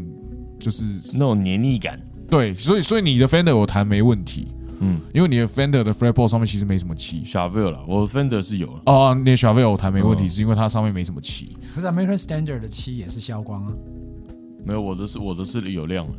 [0.59, 2.01] 就是那种黏腻感，
[2.31, 4.47] 对，所以所以你的 Fender 我弹没问题，
[4.81, 7.23] 嗯，因为你的 Fender 的 fretboard 上面其实没什么漆。
[7.25, 11.57] 小 v 了，我 Fender 是有了，哦，你的小 v 我弹没问题，嗯是因为它上面没什么漆。
[11.75, 13.73] 可是 American Standard 的漆也是消光啊，
[14.65, 16.13] 没有我的是我的是有亮的，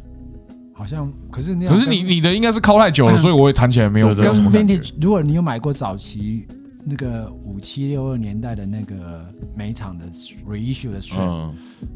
[0.74, 4.26] 好像可是那样可是你你的应该是靠太久了， 所以我也弹起来没有跟。
[4.52, 6.46] Vintage，如果你有买过早期
[6.90, 9.26] 那个五七六二年代的那个
[9.56, 10.06] 每场的
[10.48, 11.54] reissue 的 Strat，、嗯，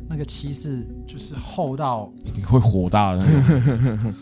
[0.09, 3.25] 那个漆是就是厚到你会火大的。
[3.25, 4.13] 那种。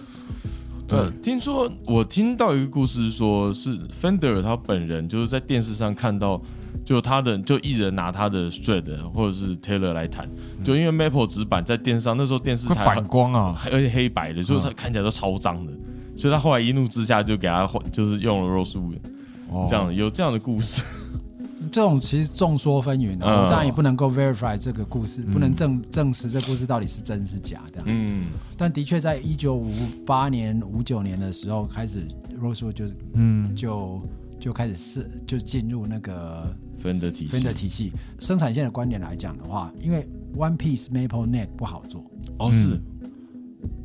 [0.87, 6.41] 对，听说我听到一个故事说，是 Fender 他本人就是在电视上看到，
[6.83, 10.29] 就他的就艺人拿他的 Strat 或者是 Taylor 来弹，
[10.63, 13.53] 就因为 Maple 纸板在电视上那时候电视会反光啊！
[13.53, 15.73] 还而且黑白的，所以它看起来都超脏的，
[16.15, 18.99] 所以他后来一怒之下就给他换，就是用了 Rose Wood
[19.51, 19.65] 哦。
[19.67, 20.81] 这样有这样的故事，
[21.71, 23.41] 这种其实众说纷纭的、嗯。
[23.41, 27.83] 我当然也不能够 verify 这个故事，不能证证实这故事到底是真是假的。
[27.85, 28.27] 嗯。
[28.57, 29.73] 但的确在一九五
[30.05, 32.07] 八年、五九年的时候开始
[32.41, 34.01] ，Rosewood 就嗯，就
[34.39, 37.37] 就开始是就进入那个，Fender 体系。
[37.37, 37.91] Fender 体系。
[38.19, 42.03] 生产线的观点来讲的话，因为 One Piece Maple Neck 不好做，
[42.37, 42.79] 哦是，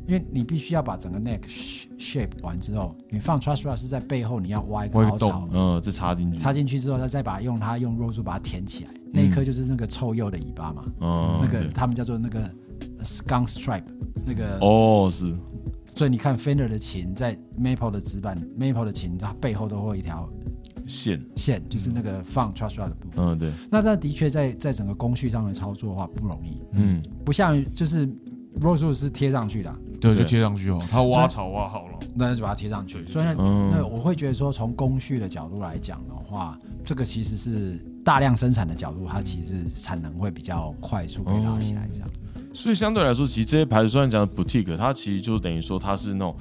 [0.07, 12.49] 因为你必须要把整个 neck sh- shape 完之后，你放 truss rod 是在背后，你要挖一个凹槽，嗯，再插进去，插进去之后，再再把用它用 rose 把它填起来，那一颗就是那个臭鼬的尾巴嘛，嗯，那个他们叫做那个
[13.03, 13.83] skunk stripe，
[14.25, 15.25] 那个，哦是，
[15.85, 20.29] 所以你看 Fender 的琴在 Maple 的纸板，Maple 的琴它背后都会有一条
[20.87, 23.25] 线，线，就是那个放 truss rod 的部分。
[23.25, 27.01] 嗯对，那那的确在在整个工序上的操作的话不容易，嗯。
[27.23, 28.07] 不像就是
[28.59, 29.77] Rosewood 是贴上去的啊，
[30.13, 30.81] 对，就贴上去哦。
[30.91, 33.05] 他挖槽挖好了，那就把它贴上去。
[33.07, 42.09] 所以那嗯那我会觉得说，从工序的角度来讲的话，这个其实是大量生产的角度，它其实产能会比较快速被拉起来，这样。
[42.53, 46.35] 所以相对来说，其实这些牌子虽然讲的 boutique，它其实就等于说它是那种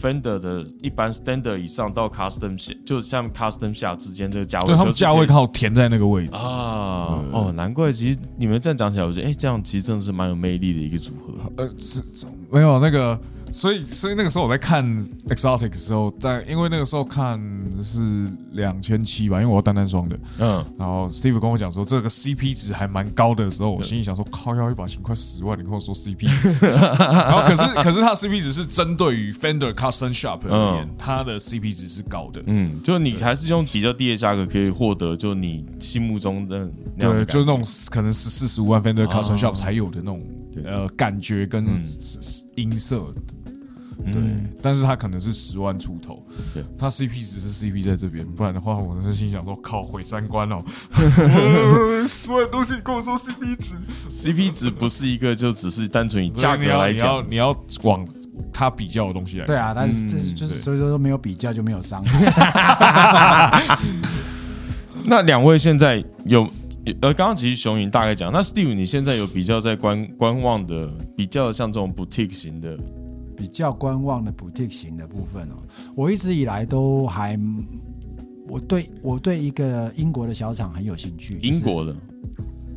[0.00, 6.34] Fender 的一般 standard 以上到 custom 下，就像 custom 下之间这个价位，对他们价位刚好填在那个位置。
[6.34, 11.32] 啊，哦，难怪其实你们这样讲起来，我觉得哎，这样其实真的是蛮有魅力的一个组合。
[11.56, 12.02] 呃，是
[12.50, 13.18] 没有那个，
[13.56, 14.84] 所以所以那个时候我在看
[15.30, 17.40] Exotic 的时候，在因为那个时候看
[17.82, 18.00] 是
[18.52, 20.18] 两千七吧，因为我要单单双的。
[20.38, 32.42] 嗯，然后 Steve 跟我讲说这个 CP 值还蛮高的时候，我心里想说靠，要一把琴快十万，你跟我说 CP 值， 然后可是可是它 CP 值是针对于 Fender Custom Shop 而言，它的 CP 值是高的。
[32.46, 40.22] 嗯，就你还是用比较低的价格可以获得，就你心目中的对，就是那种可能十四十五万 Fender Custom 哦 Shop 才有的那种
[40.62, 41.82] 呃感觉跟嗯。
[42.56, 43.04] 音色，
[44.04, 44.22] 觉对，
[44.62, 46.22] 但是他可能是十万出头，
[46.54, 50.62] 对，他 CP 值是 CP 在这边，不然的话，我是心想说，靠，毁三观哦，
[52.06, 53.74] 十万东西跟我说 CP 值，
[54.10, 58.06] CP 值不是一个就只是单纯以价格来你要讲，你要往
[58.52, 63.60] 它比较的东西来，对，啊，但是就是嗯就是所以说没有比较就没有伤害。
[65.08, 66.42] 那两位现在有
[67.00, 72.76] 呃，刚刚其实熊云大概讲，那 Steve 你现在有比较在观观望的，比较像这种 boutique 型的，
[73.36, 75.56] 比较观望的 boutique 型的部分哦，
[75.94, 77.38] 我一直以来都还，
[78.48, 81.94] 我对我对一个英国的小厂很有兴趣，就是英国的，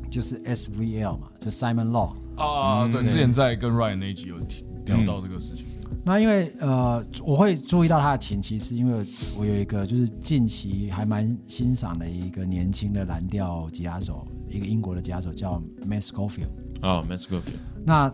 [0.09, 2.13] 就是 SVL 嘛，就 Simon Law。
[2.35, 5.65] 啊，对，嗯之前在跟 Ryan 那一集有提聊到这个事情，
[6.05, 9.05] 那因为呃，我会注意到他的前期，是因为
[9.37, 16.49] 我有一个就是近期还蛮欣赏的一个年轻的蓝调吉他手，一个英国的吉他手叫 Matt Scofield。
[16.81, 18.09] 哦，Mesco Field 那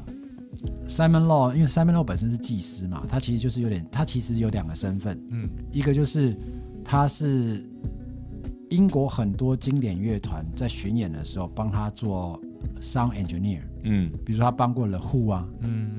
[0.88, 6.36] Simon Law，因为 Simon Law 本身是技师嘛，他其实就是有点，他其实有两个身份，嗯，一个就是
[6.84, 7.68] 他是
[8.70, 12.40] 英国很多经典乐团在巡演的时候帮他做
[12.82, 14.12] sound engineer，嗯。
[14.26, 15.92] 比如说他帮过了 Who 啊，嗯，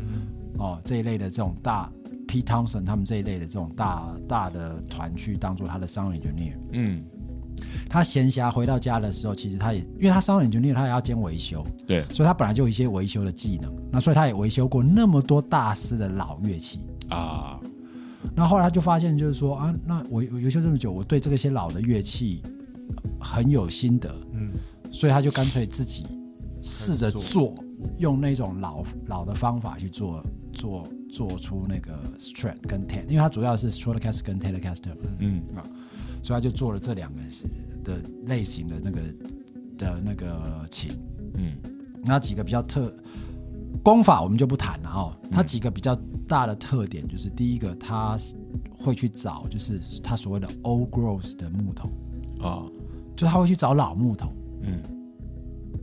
[0.59, 1.93] 哦这一类的这种大
[2.27, 6.57] P Thompson 他们这一类的这种大大的团去当做他的 sound engineer。
[6.73, 7.05] 嗯，
[7.89, 16.81] 他闲暇回到家的时候，其实他也因为他 sound engineer 他也要兼维修，对，所以他本来就有一些维修的技能，那所以他也维修过那么多大师的老乐器。
[17.09, 17.61] 啊，
[18.35, 22.43] 那后来他就发现，就是说啊，那我我维修这么久，我对这些老的乐器
[23.21, 24.51] 很有心得，嗯，
[24.93, 26.07] 所以他就干脆自己
[26.61, 27.55] 试着做，
[27.99, 35.43] 用那种老老的方法去做做做出那个 Strat 跟 Ten，因为他主要是 Stratocaster 跟 Telecaster，嗯。
[35.55, 35.63] 嗯
[36.27, 37.21] 所以他就做了这两个
[37.85, 39.01] 的类型的那个
[39.79, 40.91] 的那个琴。
[41.35, 41.53] 嗯
[42.03, 42.93] 那几个比较特
[43.81, 45.17] 功法我们就不谈了哦。
[45.31, 45.97] 它几个比较
[46.27, 48.17] 大的特点就是，第一个，它
[48.77, 51.89] 会去找就是他所谓的 old growth 的木头，
[52.41, 52.67] 啊
[53.15, 54.33] 就他会去找老木头。
[54.63, 54.83] 嗯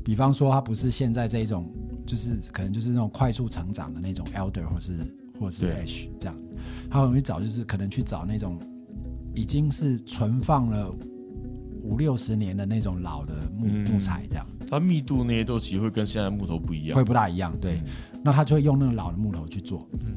[0.04, 1.72] 比方说，他不是现在这一种，
[2.06, 4.98] 就是可能就是那种快速成长的那种 elder 或是
[5.40, 6.50] 或是 ash 这样子，
[6.90, 8.60] 他容易找就是可能去找那种
[9.36, 10.90] 已经是存放了
[11.82, 14.46] 五六十年的那种老的木、嗯木材这样。
[14.70, 17.04] 它密度那些都其实会跟现在木头不一样会。
[17.04, 17.82] 不大一样，对。
[18.24, 20.16] 那他就会用那个老的木头去做，嗯。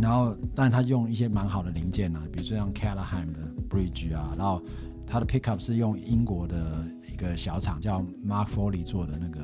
[0.00, 4.60] 然后，但他用一些蛮好的零件啊，比如说像 Callahan 的 Bridge 啊，然后
[5.06, 9.40] 他的 pickup 是用英国的一个小厂叫 Mark Foley 做的那个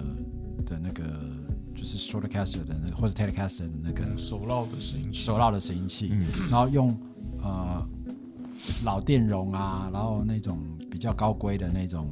[0.64, 1.04] 的那个
[1.74, 6.12] 就是 Stratocaster 的那个或者 Telecaster 的那个手烙的声音器，手烙的拾音器，
[6.50, 6.98] 然后用
[7.42, 7.86] 呃
[8.84, 10.58] 老电容啊，然后那种
[10.90, 12.10] 比较高规的那种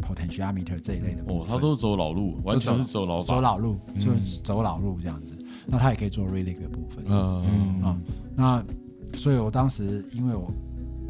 [0.00, 3.26] potentiometer 这一类的部哦，他都是走老路，完全是走老法。
[3.26, 5.36] 走老路，就是走老路这样子。
[5.66, 8.02] 那他也可以做 relic 的部分啊、嗯，
[8.34, 8.64] 那
[9.14, 10.50] 所以我当时因为我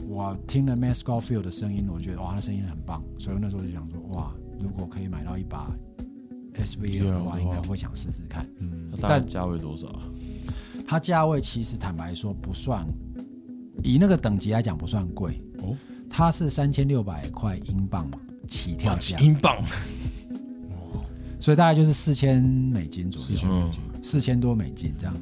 [0.08, 5.70] 我听了 Matt Scofield 的声音，我觉得哇，他声音很棒，所以我那时候就想说，哇，如果可以买到一把
[6.54, 8.44] SVL 的话，应该会想试试看。
[8.58, 10.02] 嗯但价位多少啊？
[10.88, 12.84] 它价位其实坦白说不算，
[13.82, 15.40] 以那个等级来讲不算贵。
[15.62, 15.76] 哦，
[16.08, 19.56] 它是三千六百块英镑嘛，起跳价，英镑。
[19.58, 21.04] 哦
[21.40, 25.14] 所以大概就是四千美金左右，四千美金，四千多美金这样，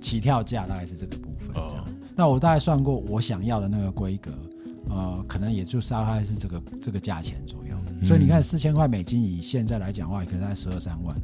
[0.00, 1.84] 起跳价大概是这个部分这样。
[1.84, 4.30] 哦那我大概算过我想要的那个规格，
[4.90, 7.74] 呃，可能也就大概是这个这个价钱左右。
[8.04, 11.16] 所以你看四千块美金以现在来讲的话，可能在十二三万。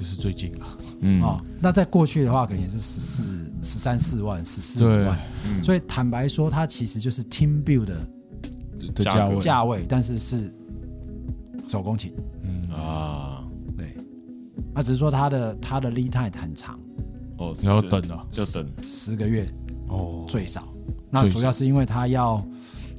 [0.00, 0.66] 就是最近了，
[1.00, 1.20] 嗯。
[1.20, 1.38] 哦。
[1.60, 5.04] 那在过去的话，可能也是十四、十三四万、十四对。
[5.04, 5.18] 万。
[5.62, 8.08] 所以坦白说，它其实就是 Team Build 的
[8.94, 10.52] 的价价位，价位，但是是
[11.66, 12.12] 手工琴。
[12.44, 13.44] 嗯，啊，
[13.76, 13.96] 对，
[14.74, 16.78] 那只是说它的它的 lead time 很长，
[17.38, 18.68] 哦，你要等啊，要等。
[18.82, 19.48] 十个月
[19.88, 20.66] 哦，最少。
[21.10, 22.42] 那主要是因为他要，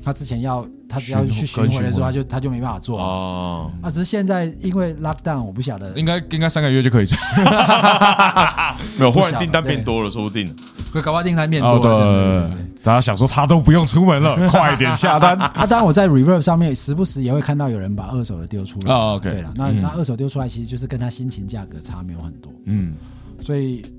[0.03, 2.99] 他之前要他只要去巡回的时候，他就他就没办法做。
[2.99, 3.05] 啊。
[3.05, 7.17] 哦，啊，只是现在因为 lockdown，我不晓得，应该应该三个月就可以做，
[8.99, 10.53] 没有，忽然订单变多了，说不定。
[10.93, 12.51] 会搞不好订单变哦多了，
[12.83, 15.35] 大家想说他都不用出门了， 快点下单。
[15.41, 18.93] 啊，当然我在 Reverb 上面时不时也会看到有人把二手的丢出来。
[18.93, 19.27] 哦，OK。
[19.31, 22.93] 对了，那那二手丢出来，其实就是跟他新情价格差没有很多，嗯。
[23.41, 23.91] 所以嗯，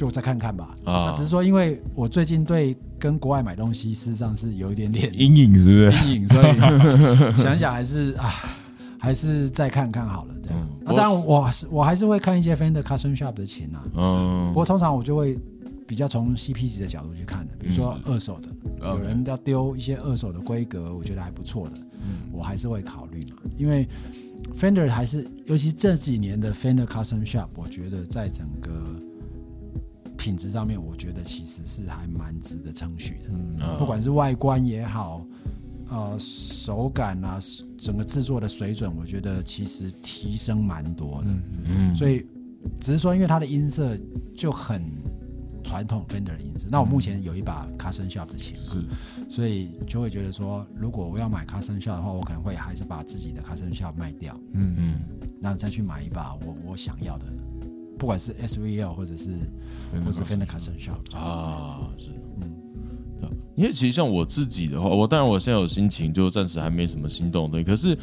[0.00, 0.76] 就再看看吧。
[0.84, 1.04] 啊。
[1.06, 6.06] 那只是说，因为我最近对跟国外买东西，事实上是有一点点阴影是不是？
[6.06, 6.56] 阴影，所以
[7.36, 8.30] 想想还是啊，
[8.98, 10.34] 还是再看看好了。
[10.42, 10.52] 对。
[10.52, 14.46] 啊，嗯那当然我是我还是会看一些 Fender Custom Shop 的琴啊，嗯。
[14.48, 15.38] 不过通常我就会
[15.86, 18.48] 比较从 CP 值的角度去看的，比如说二手的，
[18.80, 21.76] 有人要丢一些二手的规格，我觉得还不错的，
[22.32, 23.86] 我还是会考虑嘛，因为
[24.58, 28.70] Fender 还是，尤其这几年的 Fender Custom Shop，我觉得在整个
[30.20, 33.30] 品质上面，我觉得其实是还蛮值得称许的。
[33.30, 35.24] 嗯不管是外观也好，
[35.88, 37.38] 呃，手感啊，
[37.78, 41.28] 整个制作的水准，我觉得其实提升蛮多的。
[41.64, 42.26] 嗯所以
[42.78, 43.96] 只是说，因为它的音色
[44.36, 44.82] 就很
[45.64, 46.68] 传统 Fender 的音色。
[46.70, 54.94] 那我目前有一把 Custom Shop 的琴嘛，是所以就会觉得说，如果我要买 Custom Shop 的话，我可能会还是把自己的 Custom Shop 卖掉，嗯嗯
[55.40, 57.24] 那再去买一把我我想要的，
[58.00, 59.28] 不管是 SVL 或者是
[60.02, 61.14] 或是 Fender Custom Shop。
[61.14, 62.08] 啊，是，
[62.40, 67.64] 嗯，因为其实像我自己的话，我当然我现在有心情，就暂时还没什么心动的东西。
[67.64, 67.98] 可是，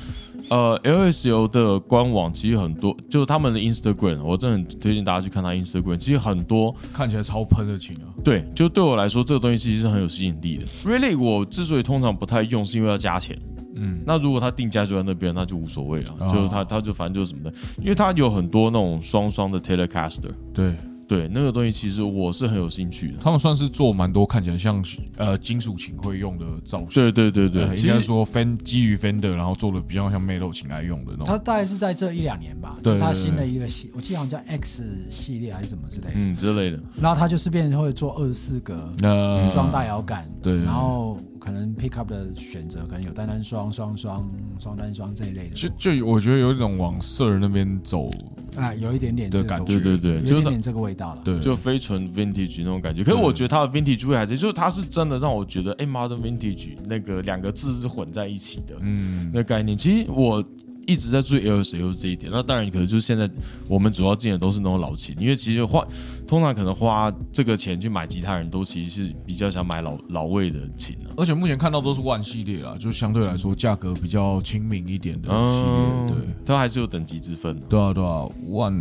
[0.49, 5.97] 呃，LSU 的官网其实很多，就是他们的 Instagram，我真的很推荐大家去看他 Instagram。
[5.97, 10.65] 其实很多看起来超喷的情啊，对，就对我来说，这个东西其实是很有吸引力的。
[10.85, 13.35] Really，我之所以通常不太用，是因为要加钱。
[13.77, 16.29] 嗯，那如果他定价就在那边，那就无所谓了，哦。
[16.33, 20.73] 就是他他就反正就是什么的，因为他有很多那种双双的 Telecaster，对。
[21.07, 23.19] 对，那个东西其实我是很有兴趣的。
[23.23, 24.83] 他们算是做蛮多看起来像
[25.15, 36.13] 呃金属琴会用的造型，对对对对，呃应该说 Fen 基于 Fender，然后做的比较像 Metal 琴来用的那种，它大概是在这一两年吧，对就是它对对新的一个系，我记得好像叫 X 系列还是什么之类的。
[36.15, 40.61] 嗯之类的，然后它就是变成会做二十四格那装大摇杆，对。
[40.61, 44.29] 然后可能 pickup 的选择可能有单单双、双双、
[44.59, 48.09] 双单双这一类的，就就我觉得有一种往 Sir 那边走，
[48.55, 51.21] 啊，有一点点这个味的感觉对对对，就有一点点这个味道了。
[51.23, 53.03] 对，就非纯 vintage 那种感觉。
[53.03, 58.75] 可是我觉得它的 vintage 味还是，就是它是真的让我觉得，哎，modern vintage 那个两个字是混在一起的。
[58.81, 60.43] 嗯那概念，其实我
[60.87, 62.31] 一直在注意 LSU 这一点。
[62.31, 63.29] 那当然，可能就是现在
[63.67, 65.85] 我们主要进的都是那种老琴，因为其实花
[66.25, 71.13] 通常可能花这个钱去买吉他人都其实是比较想买老老味的琴啊。
[71.17, 77.65] 而且目前看到都是万系列啦，就相对来说价格比较亲民一点的系列，对，它还是有等级之分的。
[77.67, 78.73] 对啊，对啊，万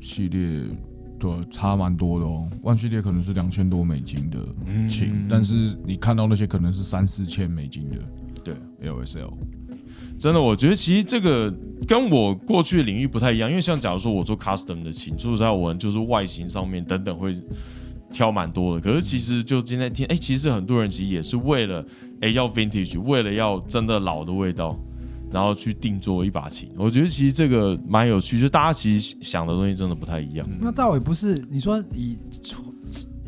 [0.00, 0.62] 系列
[1.18, 2.48] 对差蛮多的哦。
[2.62, 4.38] 万系列可能是两千多美金的
[4.86, 7.96] 琴，但是你看到那些可能是三四千美金的，
[8.44, 9.32] 对，LSL。
[10.18, 11.52] 真的，我觉得其实这个
[11.86, 17.32] 跟我过去的领域不太一样，因为像假如说我做 custom 的琴，说实在，我就是外形上面等等会
[18.12, 18.80] 挑蛮多的。
[18.80, 21.84] 可是其实就今天听，哎，其实很多人其实也是为了
[22.20, 24.78] 哎要 vintage，为了要真的老的味道，
[25.30, 26.68] 然后去定做一把琴。
[26.76, 30.48] 我觉得其实这个蛮有趣，就大家其实想的东西真的不太一样。
[30.60, 32.16] 那倒也不是，你说以。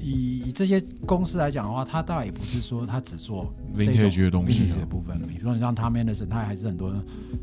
[0.02, 5.20] 以以这些公司来讲的话，它倒也不是说它只做 vintage 的东西的部分。
[5.26, 6.92] 比如说你像 Tom Anderson，他还是很多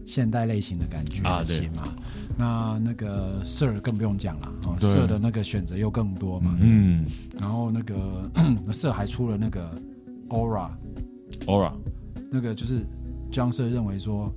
[0.06, 1.84] 现代类型的感觉的琴嘛。
[2.38, 6.58] 那那个 Sir 更不用讲了啊，Sir 的那个选择又更多嘛。
[6.60, 7.06] 嗯。
[7.40, 8.30] 然后那个
[8.70, 9.70] Sir 还出了那个
[10.30, 11.72] Aura，Aura，
[12.32, 12.82] 那个就是
[13.32, 14.34] 江 Sir 认为说。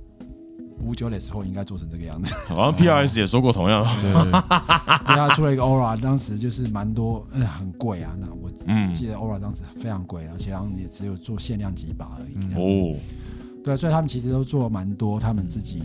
[0.83, 4.31] 五九的时候应该做成这个样子， 好像 P R S 也说过同样，对，
[5.05, 8.15] 他出了一个 Aura，当时就是蛮多，嗯，很贵啊。
[8.19, 8.49] 那我
[8.91, 12.35] 记得 Aura 当时非常贵，而且好像也只有做限量几把而已。
[12.55, 12.97] 哦，
[13.63, 15.81] 对，所以他们其实都做蛮多，他们自己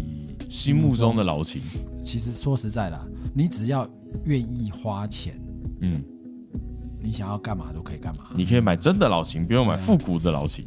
[0.51, 1.61] 心目中的老琴。
[2.05, 3.01] 其实说实在的，
[3.35, 3.89] 你只要
[4.25, 5.35] 愿意花钱，
[5.81, 6.03] 嗯，
[7.01, 8.25] 你想要干嘛都可以干嘛。
[8.35, 10.65] 你可以买真的老琴，不用买复古的老琴。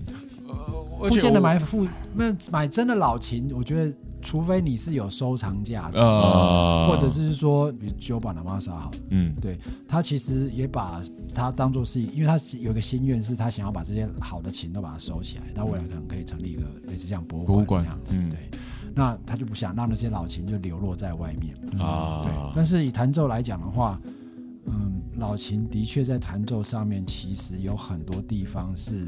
[0.99, 3.95] 不见得买复，那买真的老琴，我觉得。
[4.21, 9.57] 除非你是有收藏价值，或者是说，比如九把的玛莎好了，嗯，对
[9.87, 11.01] 他其实也把
[11.33, 18.49] 它当做是，因为他有一个心愿，是他想要把这些好的琴都把它收起来，他未来可能可以成立一个类似像博物馆那样子，对，
[18.93, 21.55] 那他就不想让那些老琴就流落在外面。
[21.81, 22.31] 啊，对。
[22.53, 23.99] 但是以弹奏来讲的话，
[24.69, 29.07] 嗯，老琴的确在弹奏上面其实有很多地方是。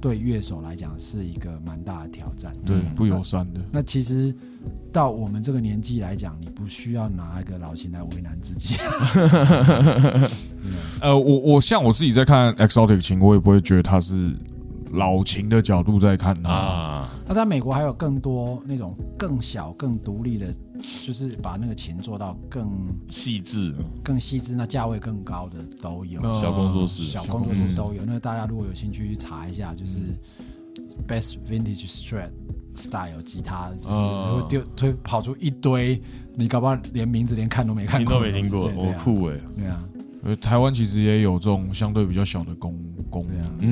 [0.00, 3.60] 对乐手来讲是一个蛮大的挑战，对不友善的。
[3.72, 4.32] 那其实
[4.92, 8.76] 到我们这个年纪来讲，你不需要拿一个老琴来为难自己。
[11.02, 14.32] 呃，我我像我自己在看 exotic 琴，我也不会觉得他是。
[14.92, 20.46] 老琴的角度在看啊，那在美国还有更多那种更小、更独立的，
[21.04, 26.20] 就是把那个琴做到更细致、更细致，那价位更高的都有。
[26.40, 28.02] 小工作室、小工作室都有。
[28.06, 29.98] 那大家如果有兴趣去查一下，就是
[31.06, 32.30] Best Vintage Strat
[32.74, 36.00] Style 吉他，就是会丢推跑出一堆，
[36.34, 39.38] 你搞不好连名字连看都没看过，听都没听过，好酷哎！
[39.54, 39.88] 对啊，
[40.22, 42.74] 呃，台湾其实也有这种相对比较小的工
[43.10, 43.22] 工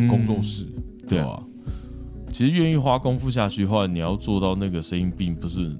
[0.08, 0.68] 工作室。
[1.08, 1.42] 对啊，
[2.36, 5.74] 其实愿意花功夫下去的话，你要做到那个声音，并不是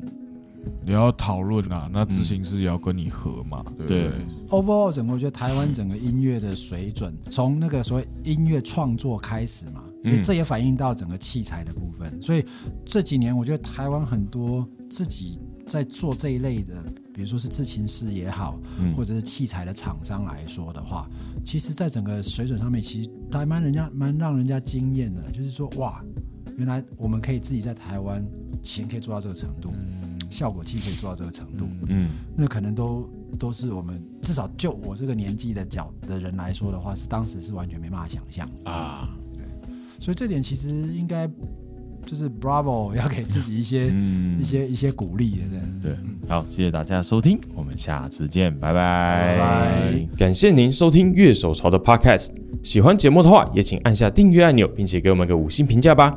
[0.87, 4.11] 你要讨论啊，那执行师也要跟你合嘛，对不对
[4.49, 12.11] ？Overall，整个我觉得台湾整个音乐的水准，从那个所谓音乐创作开始嘛，嗯，这也反映到整个器材的部分。
[12.23, 12.43] 所以
[12.87, 16.83] 这几年，我觉得台湾很多自己在做这一类的。
[17.13, 18.59] 比如说是制琴师也好，
[18.97, 21.07] 或者是器材的厂商来说的话，
[21.45, 25.23] 其实，在整个水准上面，其实还蛮人家蛮让人家惊艳的。
[25.31, 26.03] 就是说，哇，
[26.57, 28.25] 原来我们可以自己在台湾
[28.63, 29.73] 钱可以做到这个程度，
[30.31, 39.09] 效果器可以做到这个程度，嗯，那可能都都是我们至少就我这个年纪的角的人来说的话，是当时是完全没办法想象啊。
[39.35, 39.43] 对，
[40.01, 41.31] 所以这点其实应该。
[42.07, 43.93] 就是 Bravo 要给自己一些
[44.39, 45.97] 一些一些鼓励的，对，
[46.29, 52.29] 好，谢谢大家收听，我们下次见，拜拜，拜拜，感谢您收听乐手潮的 Podcast，
[52.63, 56.17] 喜欢节目的话，也请按下订阅按钮，并且给我们个五星评价吧，